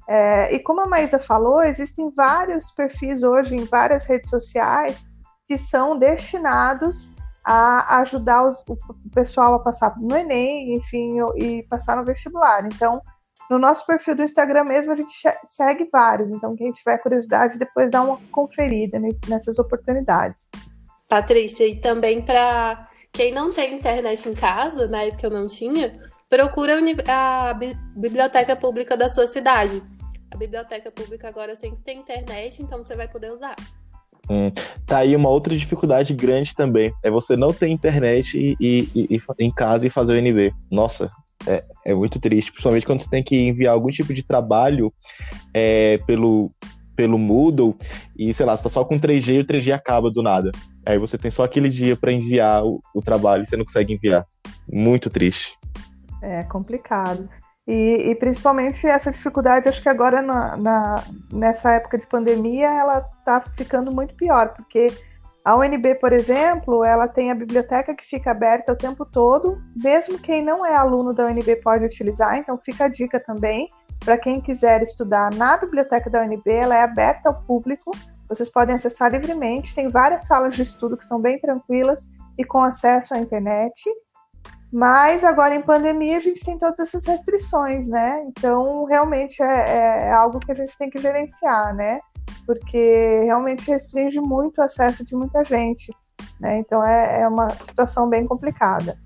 [0.08, 5.06] É, e como a Maísa falou, existem vários perfis hoje em várias redes sociais
[5.48, 8.76] que são destinados a ajudar os, o
[9.14, 12.66] pessoal a passar no Enem, enfim, e passar no vestibular.
[12.66, 13.02] Então,
[13.50, 15.12] no nosso perfil do Instagram mesmo, a gente
[15.44, 16.30] segue vários.
[16.30, 18.98] Então, quem tiver curiosidade, depois dá uma conferida
[19.28, 20.48] nessas oportunidades.
[21.06, 25.92] Patrícia, e também para quem não tem internet em casa, na época eu não tinha,
[26.34, 27.54] procura a
[27.94, 29.80] biblioteca pública da sua cidade.
[30.32, 33.54] A biblioteca pública agora sempre tem internet, então você vai poder usar.
[34.28, 34.50] Hum,
[34.84, 36.92] tá aí uma outra dificuldade grande também.
[37.04, 40.52] É você não ter internet e, e, e, em casa e fazer o NB.
[40.72, 41.08] Nossa,
[41.46, 42.50] é, é, muito triste.
[42.50, 44.92] Principalmente quando você tem que enviar algum tipo de trabalho
[45.52, 46.50] é, pelo,
[46.96, 47.76] pelo Moodle
[48.18, 50.50] e, sei lá, você tá só com 3G e o 3G acaba do nada.
[50.84, 53.94] Aí você tem só aquele dia para enviar o, o trabalho e você não consegue
[53.94, 54.26] enviar.
[54.68, 55.52] Muito triste.
[56.24, 57.28] É complicado.
[57.66, 63.06] E, e, principalmente essa dificuldade, acho que agora na, na, nessa época de pandemia, ela
[63.18, 64.92] está ficando muito pior, porque
[65.42, 70.18] a UNB, por exemplo, ela tem a biblioteca que fica aberta o tempo todo, mesmo
[70.18, 73.68] quem não é aluno da UNB pode utilizar, então fica a dica também
[74.04, 77.90] para quem quiser estudar na biblioteca da UNB, ela é aberta ao público,
[78.28, 82.62] vocês podem acessar livremente, tem várias salas de estudo que são bem tranquilas e com
[82.62, 83.82] acesso à internet.
[84.74, 88.20] Mas agora em pandemia a gente tem todas essas restrições, né?
[88.26, 92.00] Então realmente é, é algo que a gente tem que gerenciar, né?
[92.44, 95.96] Porque realmente restringe muito o acesso de muita gente,
[96.40, 96.58] né?
[96.58, 98.98] Então é, é uma situação bem complicada.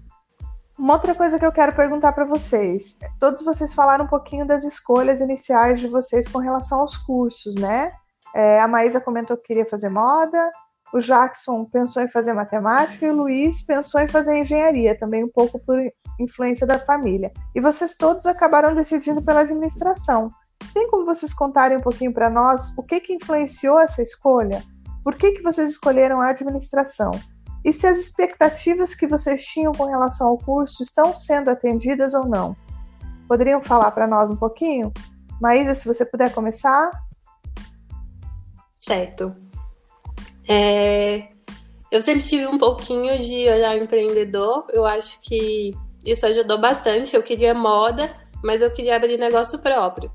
[0.79, 4.65] Uma outra coisa que eu quero perguntar para vocês: todos vocês falaram um pouquinho das
[4.65, 7.93] escolhas iniciais de vocês com relação aos cursos, né?
[8.35, 10.51] É, a Maísa comentou que queria fazer moda,
[10.93, 15.29] o Jackson pensou em fazer matemática e o Luiz pensou em fazer engenharia, também um
[15.29, 15.79] pouco por
[16.19, 17.33] influência da família.
[17.55, 20.31] E vocês todos acabaram decidindo pela administração.
[20.73, 24.63] Tem como vocês contarem um pouquinho para nós o que, que influenciou essa escolha?
[25.05, 27.11] Por que, que vocês escolheram a administração?
[27.65, 32.27] E se as expectativas que vocês tinham com relação ao curso estão sendo atendidas ou
[32.27, 32.57] não?
[33.29, 34.93] Poderiam falar para nós um pouquinho?
[35.41, 36.91] Maísa, se você puder começar.
[38.81, 39.48] Certo.
[40.49, 41.29] É,
[41.91, 44.65] eu sempre tive um pouquinho de olhar empreendedor.
[44.71, 45.75] Eu acho que
[46.05, 47.15] isso ajudou bastante.
[47.15, 48.11] Eu queria moda,
[48.43, 50.11] mas eu queria abrir negócio próprio.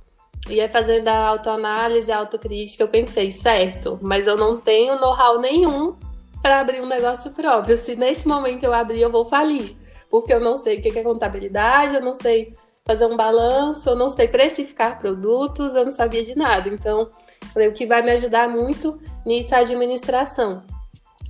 [0.50, 5.40] E aí, fazendo a autoanálise, a autocrítica, eu pensei, certo, mas eu não tenho know-how
[5.40, 5.96] nenhum
[6.42, 7.78] para abrir um negócio próprio.
[7.78, 9.76] Se neste momento eu abrir, eu vou falir.
[10.10, 12.54] Porque eu não sei o que é contabilidade, eu não sei
[12.86, 16.68] fazer um balanço, eu não sei precificar produtos, eu não sabia de nada.
[16.68, 17.10] Então,
[17.56, 20.64] o que vai me ajudar muito nisso é a administração.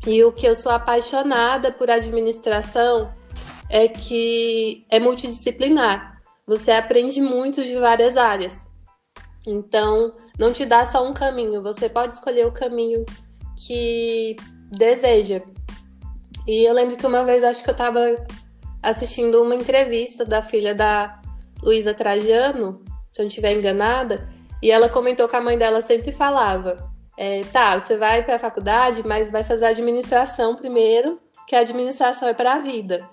[0.05, 3.14] E o que eu sou apaixonada por administração
[3.70, 6.22] é que é multidisciplinar.
[6.45, 8.68] Você aprende muito de várias áreas.
[9.47, 13.05] Então, não te dá só um caminho, você pode escolher o caminho
[13.55, 14.36] que
[14.72, 15.41] deseja.
[16.47, 17.99] E eu lembro que uma vez, acho que eu estava
[18.82, 21.22] assistindo uma entrevista da filha da
[21.61, 24.30] Luísa Trajano, se eu não estiver enganada,
[24.64, 28.39] e ela comentou que a mãe dela sempre falava: é, tá, você vai para a
[28.39, 33.05] faculdade, mas vai fazer administração primeiro, que a administração é para a vida.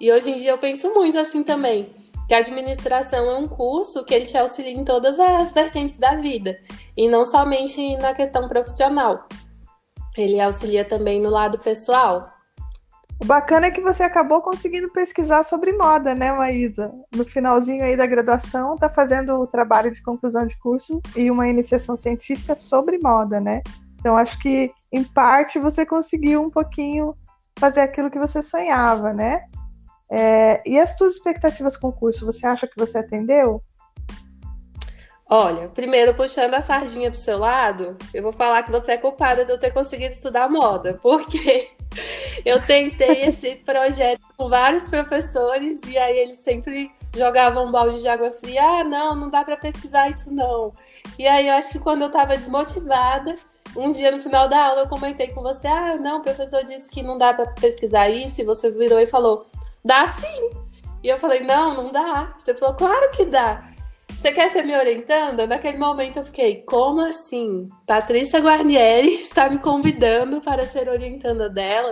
[0.00, 1.92] E hoje em dia eu penso muito assim também,
[2.28, 6.14] que a administração é um curso que ele te auxilia em todas as vertentes da
[6.14, 6.56] vida,
[6.96, 9.26] e não somente na questão profissional.
[10.16, 12.30] Ele auxilia também no lado pessoal.
[13.20, 16.92] O bacana é que você acabou conseguindo pesquisar sobre moda, né, Maísa?
[17.14, 21.48] No finalzinho aí da graduação, tá fazendo o trabalho de conclusão de curso e uma
[21.48, 23.62] iniciação científica sobre moda, né?
[23.98, 27.16] Então acho que em parte você conseguiu um pouquinho
[27.58, 29.46] fazer aquilo que você sonhava, né?
[30.10, 33.62] É, e as suas expectativas com o curso, você acha que você atendeu?
[35.28, 39.44] Olha, primeiro puxando a sardinha pro seu lado, eu vou falar que você é culpada
[39.44, 41.70] de eu ter conseguido estudar moda, porque
[42.44, 48.08] eu tentei esse projeto com vários professores e aí eles sempre jogavam um balde de
[48.08, 48.62] água fria.
[48.62, 50.72] Ah, não, não dá para pesquisar isso não.
[51.18, 53.36] E aí eu acho que quando eu estava desmotivada,
[53.76, 56.90] um dia no final da aula eu comentei com você: "Ah, não, o professor disse
[56.90, 59.46] que não dá para pesquisar isso", e você virou e falou:
[59.84, 60.50] "Dá sim".
[61.02, 62.34] E eu falei: "Não, não dá".
[62.38, 63.75] Você falou: "Claro que dá".
[64.10, 65.46] Você quer ser me orientando?
[65.46, 67.68] Naquele momento eu fiquei, como assim?
[67.86, 71.90] Patrícia Guarnieri está me convidando para ser orientanda dela?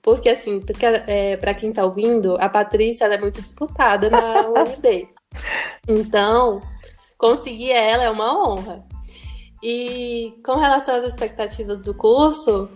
[0.00, 5.08] Porque, assim, porque, é, para quem está ouvindo, a Patrícia é muito disputada na UNB.
[5.86, 6.62] Então,
[7.18, 8.84] conseguir ela é uma honra.
[9.62, 12.70] E com relação às expectativas do curso,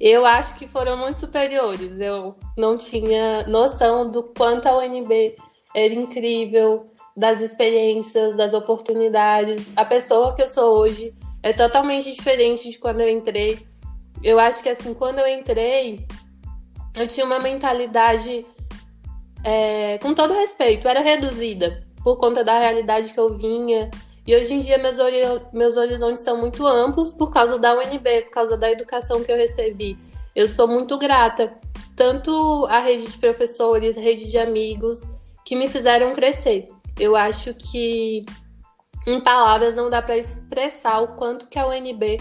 [0.00, 2.00] eu acho que foram muito superiores.
[2.00, 5.36] Eu não tinha noção do quanto a UNB
[5.74, 9.70] era incrível, das experiências, das oportunidades.
[9.76, 13.66] A pessoa que eu sou hoje é totalmente diferente de quando eu entrei.
[14.22, 16.06] Eu acho que assim, quando eu entrei,
[16.94, 18.46] eu tinha uma mentalidade,
[19.44, 23.90] é, com todo respeito, era reduzida por conta da realidade que eu vinha.
[24.26, 24.96] E hoje em dia meus,
[25.52, 29.36] meus horizontes são muito amplos por causa da UNB, por causa da educação que eu
[29.36, 29.98] recebi.
[30.34, 31.54] Eu sou muito grata,
[31.94, 35.08] tanto à rede de professores, rede de amigos,
[35.44, 36.73] que me fizeram crescer.
[36.98, 38.24] Eu acho que
[39.06, 42.18] em palavras não dá para expressar o quanto que a UNB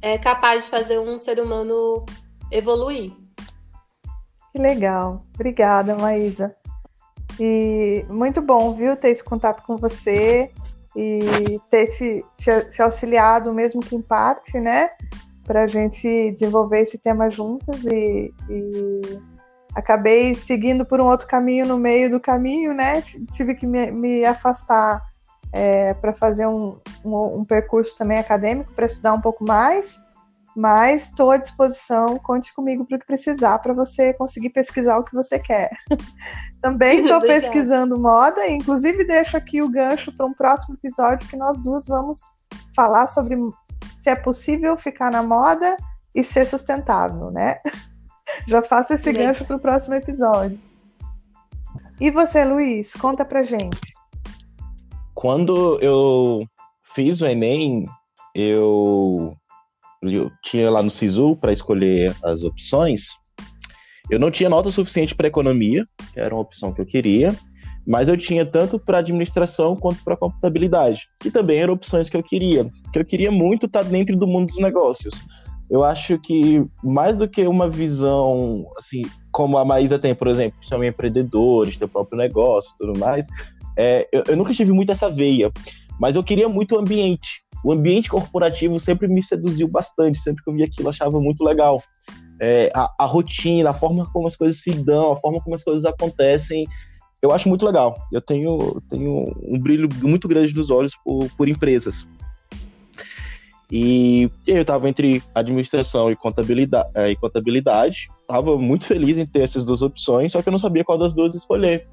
[0.00, 2.04] é capaz de fazer um ser humano
[2.50, 3.12] evoluir.
[4.52, 5.20] Que legal.
[5.34, 6.54] Obrigada, Maísa.
[7.40, 10.50] E muito bom, viu, ter esse contato com você
[10.94, 14.90] e ter te, te, te auxiliado, mesmo que em parte, né,
[15.44, 19.00] para a gente desenvolver esse tema juntas e, e
[19.74, 23.02] acabei seguindo por um outro caminho no meio do caminho, né?
[23.32, 25.02] Tive que me, me afastar
[25.52, 30.00] é, para fazer um, um, um, percurso também acadêmico para estudar um pouco mais,
[30.56, 32.18] mas estou à disposição.
[32.18, 35.70] Conte comigo para o que precisar para você conseguir pesquisar o que você quer.
[36.60, 41.62] também estou pesquisando moda, inclusive deixo aqui o gancho para um próximo episódio que nós
[41.62, 42.18] duas vamos
[42.74, 43.36] falar sobre
[44.00, 45.76] se é possível ficar na moda
[46.14, 47.58] e ser sustentável, né?
[48.46, 50.58] Já faço esse gancho para o próximo episódio.
[52.00, 53.78] E você, Luiz, conta pra gente.
[55.14, 56.44] Quando eu
[56.94, 57.86] fiz o Enem,
[58.34, 59.36] eu,
[60.02, 63.06] eu tinha lá no SISU para escolher as opções.
[64.10, 67.28] Eu não tinha nota suficiente para economia, que era uma opção que eu queria,
[67.86, 72.22] mas eu tinha tanto para administração quanto para computabilidade, que também eram opções que eu
[72.22, 72.68] queria.
[72.92, 75.14] Que eu queria muito estar dentro do mundo dos negócios
[75.72, 79.00] eu acho que mais do que uma visão, assim,
[79.30, 82.70] como a Maísa tem, por exemplo, de ser um empreendedor, de ter o próprio negócio
[82.78, 83.26] tudo mais,
[83.74, 85.50] é, eu, eu, nunca tive muito essa veia,
[85.98, 87.42] mas eu queria muito o ambiente.
[87.64, 91.42] O ambiente corporativo sempre me seduziu bastante, sempre que eu via aquilo eu achava muito
[91.42, 91.82] legal.
[92.38, 95.64] É, a, a rotina, a forma como as coisas se dão, a forma como as
[95.64, 96.66] coisas acontecem,
[97.22, 97.94] eu acho muito legal.
[98.12, 102.06] Eu tenho, tenho um brilho muito grande nos olhos por, por empresas.
[103.72, 108.10] E, eu estava entre administração e contabilidade, é, e contabilidade.
[108.28, 111.14] Tava muito feliz em ter essas duas opções, só que eu não sabia qual das
[111.14, 111.86] duas escolher.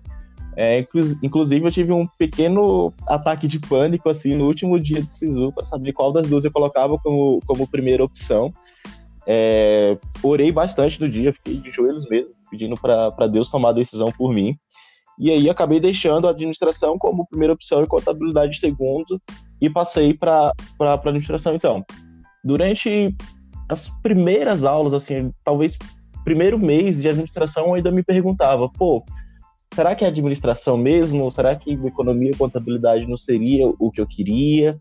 [0.57, 0.85] É,
[1.23, 5.63] inclusive, eu tive um pequeno ataque de pânico assim no último dia de SISU para
[5.63, 8.51] saber qual das duas eu colocava como, como primeira opção.
[9.25, 14.11] É, orei bastante no dia, fiquei de joelhos mesmo, pedindo para Deus tomar a decisão
[14.11, 14.57] por mim.
[15.19, 19.19] E aí acabei deixando a administração como primeira opção e contabilidade segundo,
[19.61, 21.53] e passei para a administração.
[21.53, 21.83] Então,
[22.43, 23.13] durante
[23.67, 25.77] as primeiras aulas, assim, talvez
[26.23, 29.03] primeiro mês de administração, eu ainda me perguntava, pô,
[29.73, 31.29] será que é administração mesmo?
[31.31, 34.79] Será que economia e contabilidade não seria o que eu queria?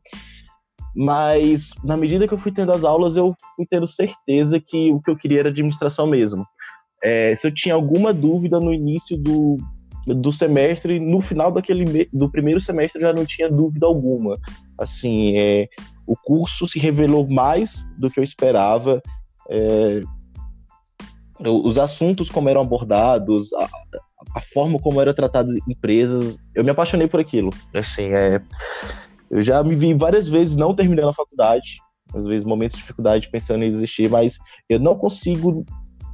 [0.95, 5.01] Mas na medida que eu fui tendo as aulas, eu fui tendo certeza que o
[5.01, 6.45] que eu queria era administração mesmo.
[7.03, 9.59] É, se eu tinha alguma dúvida no início do,
[10.15, 14.39] do semestre, no final daquele do primeiro semestre já não tinha dúvida alguma.
[14.79, 15.67] Assim, é,
[16.07, 19.03] o curso se revelou mais do que eu esperava.
[19.51, 20.01] É,
[21.41, 23.69] os assuntos como eram abordados, a,
[24.35, 27.51] a, forma como era tratado empresas, eu me apaixonei por aquilo.
[27.75, 28.43] Assim, é,
[29.31, 31.79] eu já me vi várias vezes não terminando a faculdade,
[32.15, 34.39] às vezes momentos de dificuldade pensando em desistir, mas
[34.69, 35.65] eu não consigo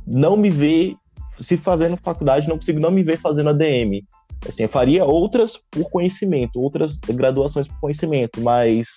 [0.06, 0.94] não me ver
[1.40, 4.04] se fazendo faculdade, não consigo não me ver fazendo ADM.
[4.48, 8.88] Assim, eu faria outras por conhecimento, outras graduações por conhecimento, mas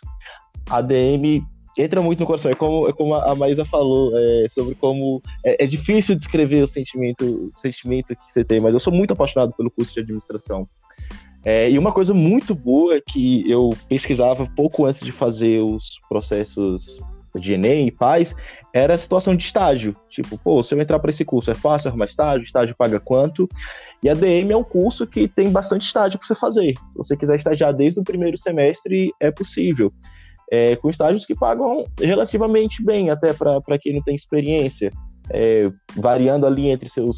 [0.69, 1.41] ADM
[1.77, 2.51] entra muito no coração.
[2.51, 6.67] É como, é como a Maísa falou é, sobre como é, é, difícil descrever o
[6.67, 10.67] sentimento, o sentimento que você tem, mas eu sou muito apaixonado pelo curso de administração.
[11.45, 16.99] É, e uma coisa muito boa que eu pesquisava pouco antes de fazer os processos
[17.35, 18.35] de Enem e PAIS
[18.73, 19.95] era a situação de estágio.
[20.09, 22.43] Tipo, pô, se eu entrar para esse curso, é fácil arrumar estágio?
[22.43, 23.47] Estágio paga quanto?
[24.03, 26.73] E a DM é um curso que tem bastante estágio para você fazer.
[26.77, 29.91] Se você quiser estagiar desde o primeiro semestre, é possível.
[30.51, 34.91] É, com estágios que pagam relativamente bem, até para quem não tem experiência.
[35.29, 37.17] É, variando ali entre seus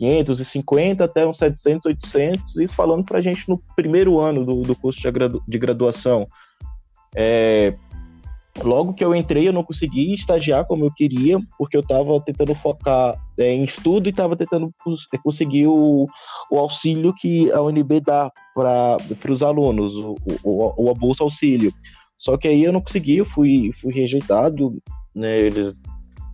[0.00, 5.00] 550 até uns 700, 800, isso falando para gente no primeiro ano do, do curso
[5.00, 6.26] de, gradu, de graduação.
[7.14, 7.74] É,
[8.62, 12.54] logo que eu entrei, eu não consegui estagiar como eu queria, porque eu estava tentando
[12.54, 14.72] focar é, em estudo e estava tentando
[15.22, 16.06] conseguir o,
[16.50, 18.96] o, auxílio que a UNB dá para
[19.28, 21.72] os alunos, o, o, a Bolsa Auxílio.
[22.18, 24.76] Só que aí eu não consegui, eu fui, fui rejeitado,
[25.14, 25.74] né, eles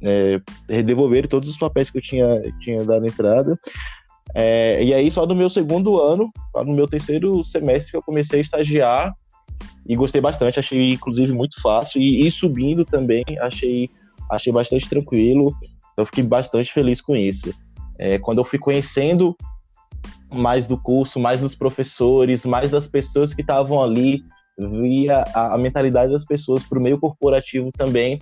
[0.02, 3.58] é, devolver todos os papéis que eu tinha, tinha dado entrada.
[4.34, 8.40] É, e aí, só no meu segundo ano, no meu terceiro semestre, que eu comecei
[8.40, 9.14] a estagiar
[9.86, 10.58] e gostei bastante.
[10.58, 12.00] Achei, inclusive, muito fácil.
[12.00, 13.90] E, e subindo também, achei,
[14.30, 15.54] achei bastante tranquilo.
[15.96, 17.54] Eu fiquei bastante feliz com isso.
[17.98, 19.36] É, quando eu fui conhecendo
[20.32, 24.22] mais do curso, mais dos professores, mais das pessoas que estavam ali,
[24.58, 28.18] via a, a mentalidade das pessoas para o meio corporativo também.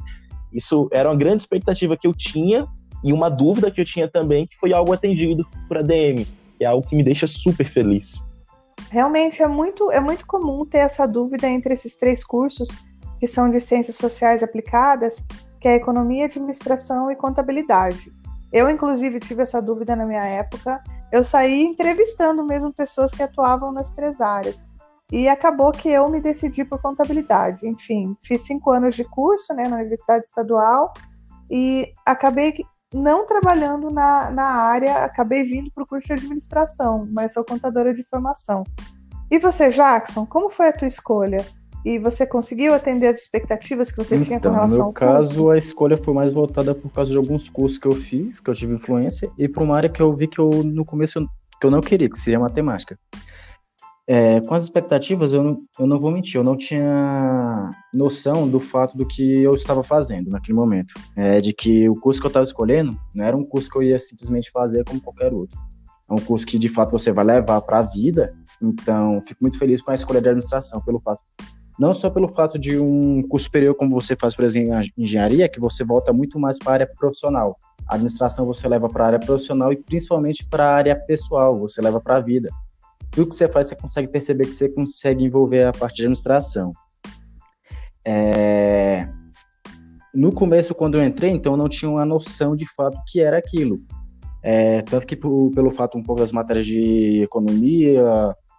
[0.53, 2.67] Isso era uma grande expectativa que eu tinha
[3.03, 6.25] e uma dúvida que eu tinha também, que foi algo atendido por ADM,
[6.57, 8.21] que é algo que me deixa super feliz.
[8.91, 12.69] Realmente é muito, é muito comum ter essa dúvida entre esses três cursos,
[13.19, 15.27] que são de ciências sociais aplicadas,
[15.61, 18.13] que é economia, administração e contabilidade.
[18.53, 20.83] Eu, inclusive, tive essa dúvida na minha época.
[21.11, 24.57] Eu saí entrevistando mesmo pessoas que atuavam nas três áreas.
[25.11, 27.67] E acabou que eu me decidi por contabilidade.
[27.67, 30.93] Enfim, fiz cinco anos de curso né, na Universidade Estadual
[31.51, 32.65] e acabei
[32.95, 37.93] não trabalhando na, na área, acabei vindo para o curso de administração, mas sou contadora
[37.93, 38.63] de formação.
[39.29, 41.45] E você, Jackson, como foi a tua escolha?
[41.85, 45.05] E você conseguiu atender as expectativas que você então, tinha com relação ao curso?
[45.05, 47.93] No meu caso, a escolha foi mais voltada por causa de alguns cursos que eu
[47.93, 50.85] fiz, que eu tive influência, e para uma área que eu vi que eu no
[50.85, 51.29] começo
[51.61, 52.99] que eu não queria, que seria matemática.
[54.07, 58.61] É, com as expectativas, eu não, eu não vou mentir, eu não tinha noção do
[58.61, 60.95] fato do que eu estava fazendo naquele momento.
[61.17, 63.83] É, de que o curso que eu estava escolhendo não era um curso que eu
[63.83, 65.59] ia simplesmente fazer como qualquer outro.
[66.09, 68.35] É um curso que, de fato, você vai levar para a vida.
[68.61, 71.23] Então, fico muito feliz com a escolha de administração, pelo fato
[71.77, 75.49] não só pelo fato de um curso superior como você faz, por exemplo, em engenharia,
[75.49, 77.57] que você volta muito mais para a área profissional.
[77.89, 81.83] A administração você leva para a área profissional e principalmente para a área pessoal, você
[81.83, 82.49] leva para a vida
[83.15, 86.73] tudo que você faz, você consegue perceber que você consegue envolver a parte de administração.
[88.05, 89.09] É...
[90.13, 93.39] No começo, quando eu entrei, então eu não tinha uma noção de fato que era
[93.39, 93.81] aquilo.
[94.43, 98.05] É, tanto que por, pelo fato um pouco das matérias de economia,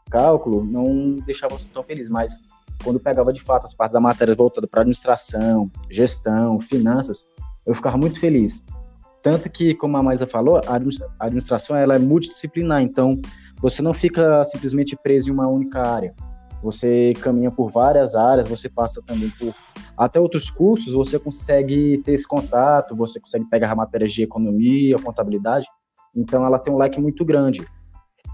[0.09, 2.41] cálculo, não deixava você tão feliz, mas
[2.83, 7.25] quando pegava de fato as partes da matéria voltada para administração, gestão, finanças,
[7.65, 8.65] eu ficava muito feliz.
[9.23, 10.75] Tanto que, como a Maisa falou, a
[11.19, 13.19] administração ela é multidisciplinar, então
[13.61, 16.13] você não fica simplesmente preso em uma única área.
[16.61, 19.53] Você caminha por várias áreas, você passa também por
[19.97, 25.67] até outros cursos, você consegue ter esse contato, você consegue pegar matérias de economia, contabilidade.
[26.15, 27.65] Então ela tem um leque muito grande.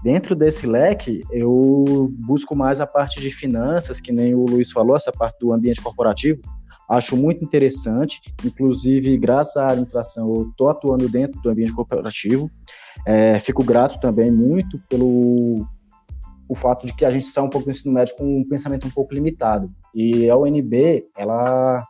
[0.02, 4.96] Dentro desse leque, eu busco mais a parte de finanças, que nem o Luiz falou,
[4.96, 6.40] essa parte do ambiente corporativo.
[6.88, 12.50] Acho muito interessante, inclusive, graças à administração, eu estou atuando dentro do ambiente corporativo.
[13.06, 15.66] É, fico grato também muito pelo
[16.48, 18.86] o fato de que a gente está um pouco no ensino médio com um pensamento
[18.86, 19.72] um pouco limitado.
[19.94, 21.82] E a UNB, ela,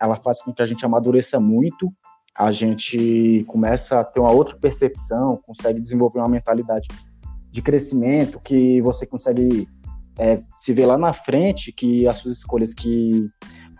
[0.00, 1.92] ela faz com que a gente amadureça muito,
[2.34, 6.88] a gente começa a ter uma outra percepção, consegue desenvolver uma mentalidade
[7.50, 9.68] de crescimento, que você consegue
[10.18, 13.26] é, se ver lá na frente, que as suas escolhas que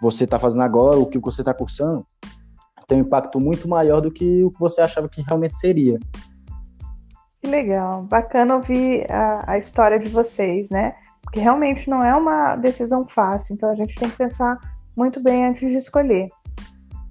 [0.01, 2.07] você está fazendo agora, o que você está cursando,
[2.87, 5.99] tem um impacto muito maior do que o que você achava que realmente seria.
[7.43, 10.95] Que legal, bacana ouvir a, a história de vocês, né?
[11.23, 14.59] Porque realmente não é uma decisão fácil, então a gente tem que pensar
[14.97, 16.29] muito bem antes de escolher.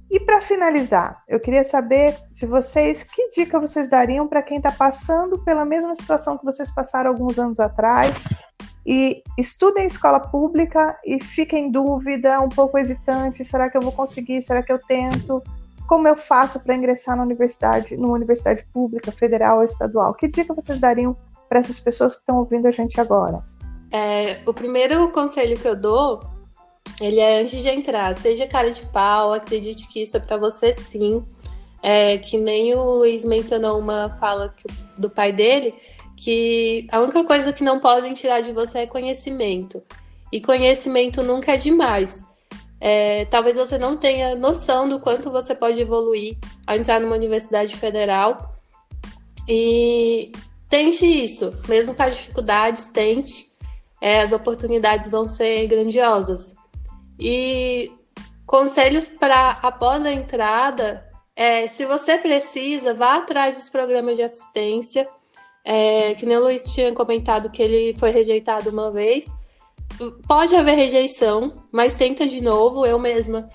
[0.10, 4.72] E para finalizar, eu queria saber de vocês que dica vocês dariam para quem está
[4.72, 8.16] passando pela mesma situação que vocês passaram alguns anos atrás
[8.86, 13.82] e estuda em escola pública e fica em dúvida, um pouco hesitante, será que eu
[13.82, 14.44] vou conseguir?
[14.44, 15.42] Será que eu tento?
[15.88, 20.14] Como eu faço para ingressar na universidade, numa universidade pública, federal ou estadual?
[20.14, 21.18] Que dica vocês dariam
[21.50, 23.44] para essas pessoas que estão ouvindo a gente agora?
[23.92, 26.22] É, o primeiro conselho que eu dou,
[27.02, 30.74] ele é antes de entrar, seja cara de pau, acredite que isso é para você
[30.74, 31.24] sim.
[31.82, 34.68] É, que nem o Luiz mencionou uma fala que,
[34.98, 35.76] do pai dele,
[36.16, 39.84] que a única coisa que não podem tirar de você é conhecimento.
[40.32, 42.26] E conhecimento nunca é demais.
[42.80, 46.38] É, talvez você não tenha noção do quanto você pode evoluir
[46.68, 48.56] ao entrar numa universidade federal.
[49.48, 50.32] E
[50.70, 53.48] tente isso, mesmo com as dificuldades, tente.
[54.02, 56.56] É, as oportunidades vão ser grandiosas.
[57.20, 57.92] E
[58.46, 61.06] conselhos para após a entrada,
[61.36, 65.08] é, se você precisa, vá atrás dos programas de assistência.
[65.66, 69.34] É, que nem o Luiz tinha comentado que ele foi rejeitado uma vez.
[70.28, 72.86] Pode haver rejeição, mas tenta de novo.
[72.86, 73.48] Eu mesma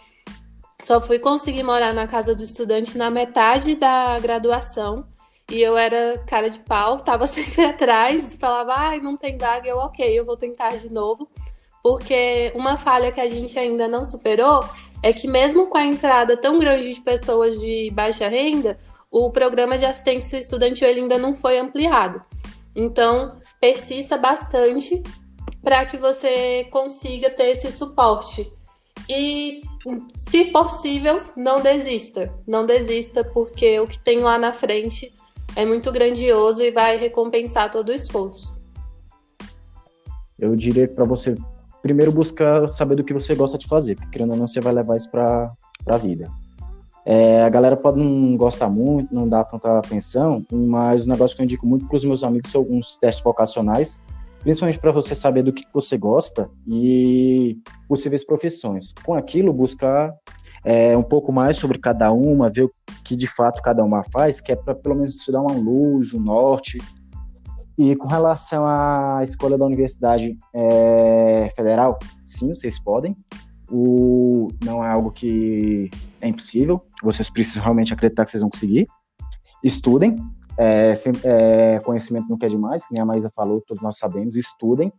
[0.83, 5.07] só fui conseguir morar na casa do estudante na metade da graduação.
[5.51, 9.69] E eu era cara de pau, tava sempre atrás, falava, ai, ah, não tem vaga,
[9.69, 11.29] eu ok, eu vou tentar de novo.
[11.83, 14.65] Porque uma falha que a gente ainda não superou
[15.03, 18.79] é que mesmo com a entrada tão grande de pessoas de baixa renda,
[19.11, 22.23] o programa de assistência estudantil ele ainda não foi ampliado.
[22.75, 25.03] Então, persista bastante
[25.63, 28.51] para que você consiga ter esse suporte.
[29.09, 29.63] E,
[30.17, 32.33] se possível, não desista.
[32.47, 35.13] Não desista, porque o que tem lá na frente
[35.57, 38.57] é muito grandioso e vai recompensar todo o esforço.
[40.39, 41.35] Eu diria para você
[41.83, 44.73] primeiro buscar saber do que você gosta de fazer, porque querendo ou não, você vai
[44.73, 45.53] levar isso para
[45.87, 46.31] a vida.
[47.13, 51.43] É, a galera pode não gostar muito, não dar tanta atenção, mas o negócio que
[51.43, 54.01] eu indico muito para os meus amigos são alguns testes vocacionais,
[54.45, 57.59] principalmente para você saber do que você gosta e
[57.89, 58.95] possíveis profissões.
[59.05, 60.13] Com aquilo, buscar
[60.65, 62.71] é, um pouco mais sobre cada uma, ver o
[63.03, 66.15] que de fato cada uma faz, que é para pelo menos te dar uma luz,
[66.15, 66.79] um norte.
[67.77, 73.17] E com relação à escolha da universidade é, federal, sim, vocês podem.
[73.71, 75.91] O, não é algo que
[76.21, 76.85] é impossível.
[77.03, 78.89] Vocês precisam realmente acreditar que vocês vão conseguir.
[79.63, 80.17] Estudem.
[80.59, 80.93] É,
[81.25, 84.37] é, conhecimento não quer demais, nem a Maísa falou, todos nós sabemos.
[84.37, 84.93] Estudem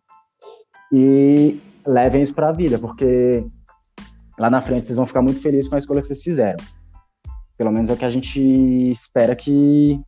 [0.92, 3.46] e levem isso para a vida, porque
[4.40, 6.64] lá na frente vocês vão ficar muito felizes com a escolha que vocês fizeram.
[7.58, 8.40] Pelo menos é o que a gente
[8.92, 10.00] espera que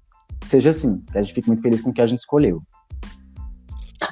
[0.44, 2.62] seja assim, que a gente fique muito feliz com o que a gente escolheu.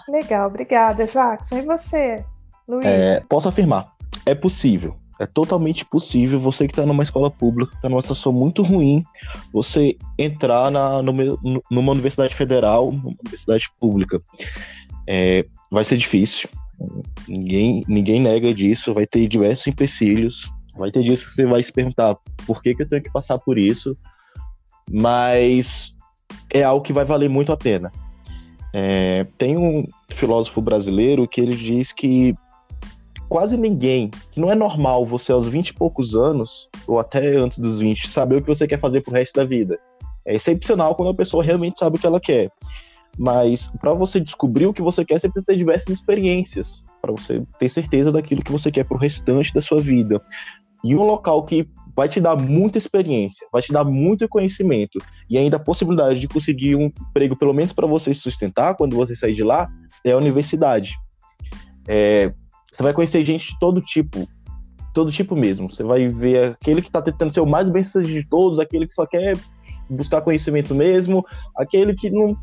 [0.08, 1.58] Legal, obrigada, Jackson.
[1.58, 2.24] E você,
[2.68, 2.86] Luiz?
[2.86, 3.91] É, posso afirmar,
[4.26, 4.96] é possível.
[5.20, 9.04] É totalmente possível você que está numa escola pública, está numa situação muito ruim,
[9.54, 14.20] você entrar na, numa universidade federal, numa universidade pública.
[15.08, 16.50] É, vai ser difícil,
[17.28, 21.72] ninguém, ninguém nega disso, vai ter diversos empecilhos, vai ter dias que você vai se
[21.72, 22.18] perguntar
[22.48, 23.96] por que, que eu tenho que passar por isso,
[24.90, 25.94] mas
[26.50, 27.92] é algo que vai valer muito a pena.
[28.74, 32.34] É, tem um filósofo brasileiro que ele diz que
[33.32, 37.60] quase ninguém, que não é normal você aos 20 e poucos anos, ou até antes
[37.60, 39.80] dos 20, saber o que você quer fazer pro resto da vida.
[40.26, 42.52] É excepcional quando a pessoa realmente sabe o que ela quer.
[43.18, 47.42] Mas para você descobrir o que você quer, você precisa ter diversas experiências para você
[47.58, 50.22] ter certeza daquilo que você quer pro restante da sua vida.
[50.84, 51.66] E um local que
[51.96, 56.28] vai te dar muita experiência, vai te dar muito conhecimento e ainda a possibilidade de
[56.28, 59.70] conseguir um emprego, pelo menos para você se sustentar quando você sair de lá,
[60.04, 60.96] é a universidade.
[61.88, 62.34] É,
[62.72, 64.28] você vai conhecer gente de todo tipo,
[64.94, 65.70] todo tipo mesmo.
[65.70, 68.88] Você vai ver aquele que está tentando ser o mais bem sucedido de todos, aquele
[68.88, 69.38] que só quer
[69.90, 71.26] buscar conhecimento mesmo,
[71.58, 72.38] aquele que não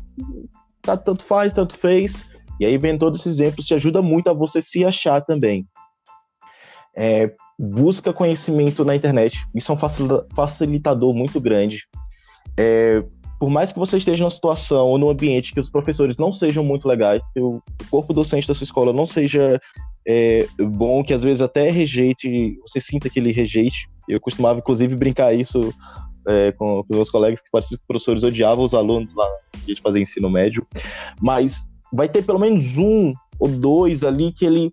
[0.81, 2.29] tá tanto faz, tanto fez.
[2.59, 5.65] E aí vem todos esses exemplos, te ajuda muito a você se achar também.
[6.95, 9.37] É, busca conhecimento na internet.
[9.55, 11.83] Isso é um facilitador muito grande.
[12.57, 13.03] É,
[13.39, 16.63] por mais que você esteja numa situação ou num ambiente que os professores não sejam
[16.63, 19.59] muito legais, que o corpo docente da sua escola não seja
[20.11, 23.87] é, bom, que às vezes até rejeite, você sinta que ele rejeite.
[24.07, 25.59] Eu costumava, inclusive, brincar isso
[26.27, 29.27] é, com, com os meus colegas que os professores odiavam os alunos lá
[29.67, 30.65] gente fazer ensino médio,
[31.21, 34.71] mas vai ter pelo menos um ou dois ali que ele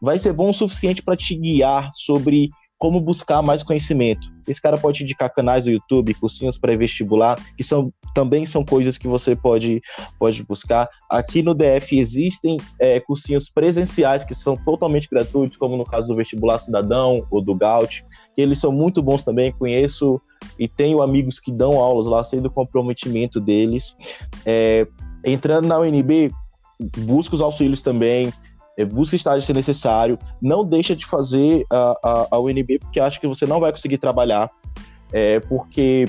[0.00, 4.28] vai ser bom o suficiente para te guiar sobre como buscar mais conhecimento.
[4.46, 9.08] Esse cara pode indicar canais do YouTube, cursinhos pré-vestibular, que são também são coisas que
[9.08, 9.82] você pode,
[10.18, 10.88] pode buscar.
[11.10, 16.16] Aqui no DF existem é, cursinhos presenciais que são totalmente gratuitos, como no caso do
[16.16, 18.04] Vestibular Cidadão ou do Gaut,
[18.34, 19.52] que eles são muito bons também.
[19.52, 20.20] Conheço
[20.58, 23.94] e tenho amigos que dão aulas lá, sei do comprometimento deles.
[24.46, 24.86] É,
[25.24, 26.30] entrando na UNB,
[26.98, 28.32] busca os auxílios também
[28.84, 33.26] busca estágio se necessário, não deixa de fazer a, a, a UNB porque acha que
[33.26, 34.50] você não vai conseguir trabalhar,
[35.12, 36.04] é, porque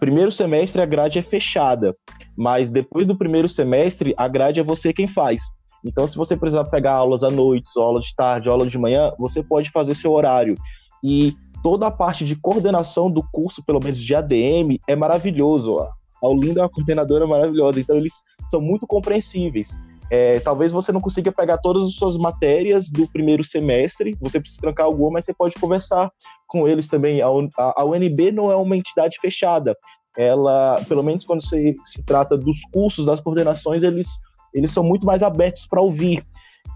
[0.00, 1.94] primeiro semestre a grade é fechada,
[2.36, 5.40] mas depois do primeiro semestre a grade é você quem faz.
[5.84, 9.42] Então, se você precisar pegar aulas à noite, aulas de tarde, aulas de manhã, você
[9.42, 10.56] pode fazer seu horário.
[11.02, 15.78] E toda a parte de coordenação do curso, pelo menos de ADM, é maravilhoso.
[15.78, 15.88] A
[16.22, 18.12] Aulinda é uma coordenadora maravilhosa, então eles
[18.50, 19.68] são muito compreensíveis.
[20.10, 24.62] É, talvez você não consiga pegar todas as suas matérias do primeiro semestre, você precisa
[24.62, 26.10] trancar alguma, mas você pode conversar
[26.46, 27.20] com eles também.
[27.20, 29.76] A, a, a UNB não é uma entidade fechada.
[30.16, 34.08] Ela, pelo menos quando se, se trata dos cursos, das coordenações, eles,
[34.54, 36.24] eles são muito mais abertos para ouvir.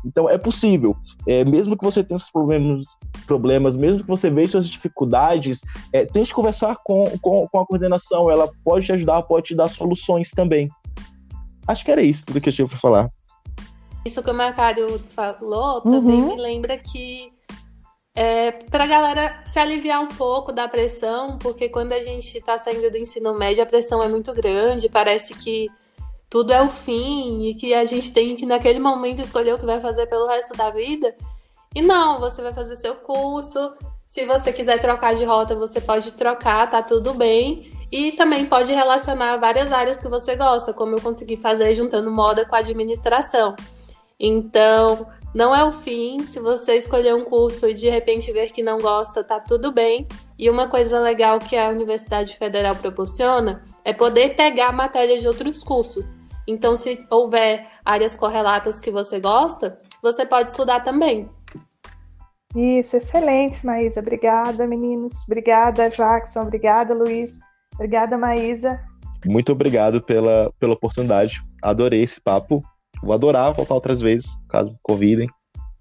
[0.04, 0.96] Então é possível,
[1.28, 2.84] é, mesmo que você tenha esses problemas,
[3.26, 5.60] problemas, mesmo que você veja suas dificuldades,
[5.92, 9.68] é, tente conversar com, com, com a coordenação, ela pode te ajudar, pode te dar
[9.68, 10.68] soluções também.
[11.68, 13.10] Acho que era isso tudo que eu tinha para falar.
[14.04, 16.34] Isso que o Macário falou também uhum.
[16.34, 17.32] me lembra que
[18.14, 22.58] é, para a galera se aliviar um pouco da pressão, porque quando a gente está
[22.58, 25.70] saindo do ensino médio, a pressão é muito grande, parece que
[26.28, 29.66] tudo é o fim e que a gente tem que, naquele momento, escolher o que
[29.66, 31.14] vai fazer pelo resto da vida.
[31.74, 33.72] E não, você vai fazer seu curso.
[34.06, 37.70] Se você quiser trocar de rota, você pode trocar, tá tudo bem.
[37.90, 42.46] E também pode relacionar várias áreas que você gosta, como eu consegui fazer juntando moda
[42.46, 43.54] com administração.
[44.22, 46.24] Então, não é o fim.
[46.24, 50.06] Se você escolher um curso e de repente ver que não gosta, tá tudo bem.
[50.38, 55.64] E uma coisa legal que a Universidade Federal proporciona é poder pegar matérias de outros
[55.64, 56.14] cursos.
[56.46, 61.28] Então, se houver áreas correlatas que você gosta, você pode estudar também.
[62.54, 64.00] Isso, excelente, Maísa.
[64.00, 65.22] Obrigada, meninos.
[65.26, 66.42] Obrigada, Jackson.
[66.42, 67.38] Obrigada, Luiz.
[67.74, 68.78] Obrigada, Maísa.
[69.24, 71.42] Muito obrigado pela, pela oportunidade.
[71.62, 72.62] Adorei esse papo.
[73.02, 75.28] Vou adorar voltar outras vezes, caso convidem.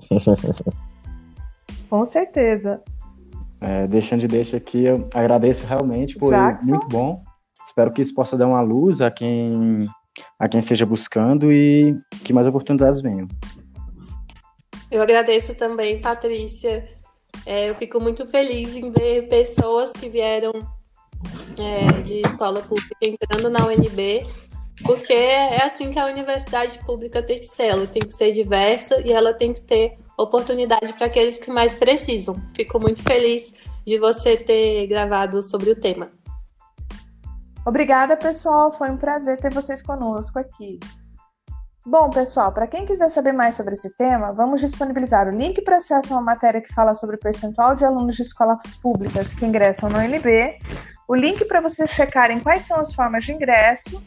[1.89, 2.82] Com certeza.
[3.61, 6.69] É, deixando de deixa aqui, eu agradeço realmente, foi Jackson?
[6.69, 7.24] muito bom.
[7.65, 9.88] Espero que isso possa dar uma luz a quem
[10.39, 13.28] a quem esteja buscando e que mais oportunidades venham.
[14.89, 16.88] Eu agradeço também, Patrícia.
[17.45, 20.51] É, eu fico muito feliz em ver pessoas que vieram
[21.57, 24.28] é, de escola pública entrando na UNB
[24.86, 27.67] porque é assim que a universidade pública tem que ser.
[27.67, 31.75] Ela tem que ser diversa e ela tem que ter oportunidade para aqueles que mais
[31.75, 32.36] precisam.
[32.53, 33.53] Fico muito feliz
[33.86, 36.11] de você ter gravado sobre o tema.
[37.65, 38.71] Obrigada, pessoal.
[38.71, 40.79] Foi um prazer ter vocês conosco aqui.
[41.86, 45.77] Bom, pessoal, para quem quiser saber mais sobre esse tema, vamos disponibilizar o link para
[45.77, 49.45] acesso a uma matéria que fala sobre o percentual de alunos de escolas públicas que
[49.45, 50.59] ingressam no UNB,
[51.07, 54.01] o link para vocês checarem quais são as formas de ingresso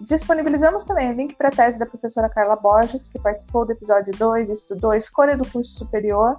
[0.00, 4.12] Disponibilizamos também o link para a tese da professora Carla Borges, que participou do episódio
[4.16, 6.38] 2 e estudou a escolha do curso superior.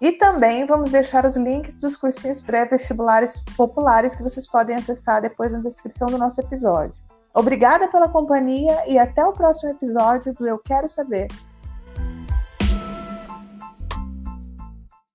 [0.00, 5.52] E também vamos deixar os links dos cursinhos pré-vestibulares populares que vocês podem acessar depois
[5.52, 7.00] na descrição do nosso episódio.
[7.34, 11.26] Obrigada pela companhia e até o próximo episódio do Eu Quero Saber.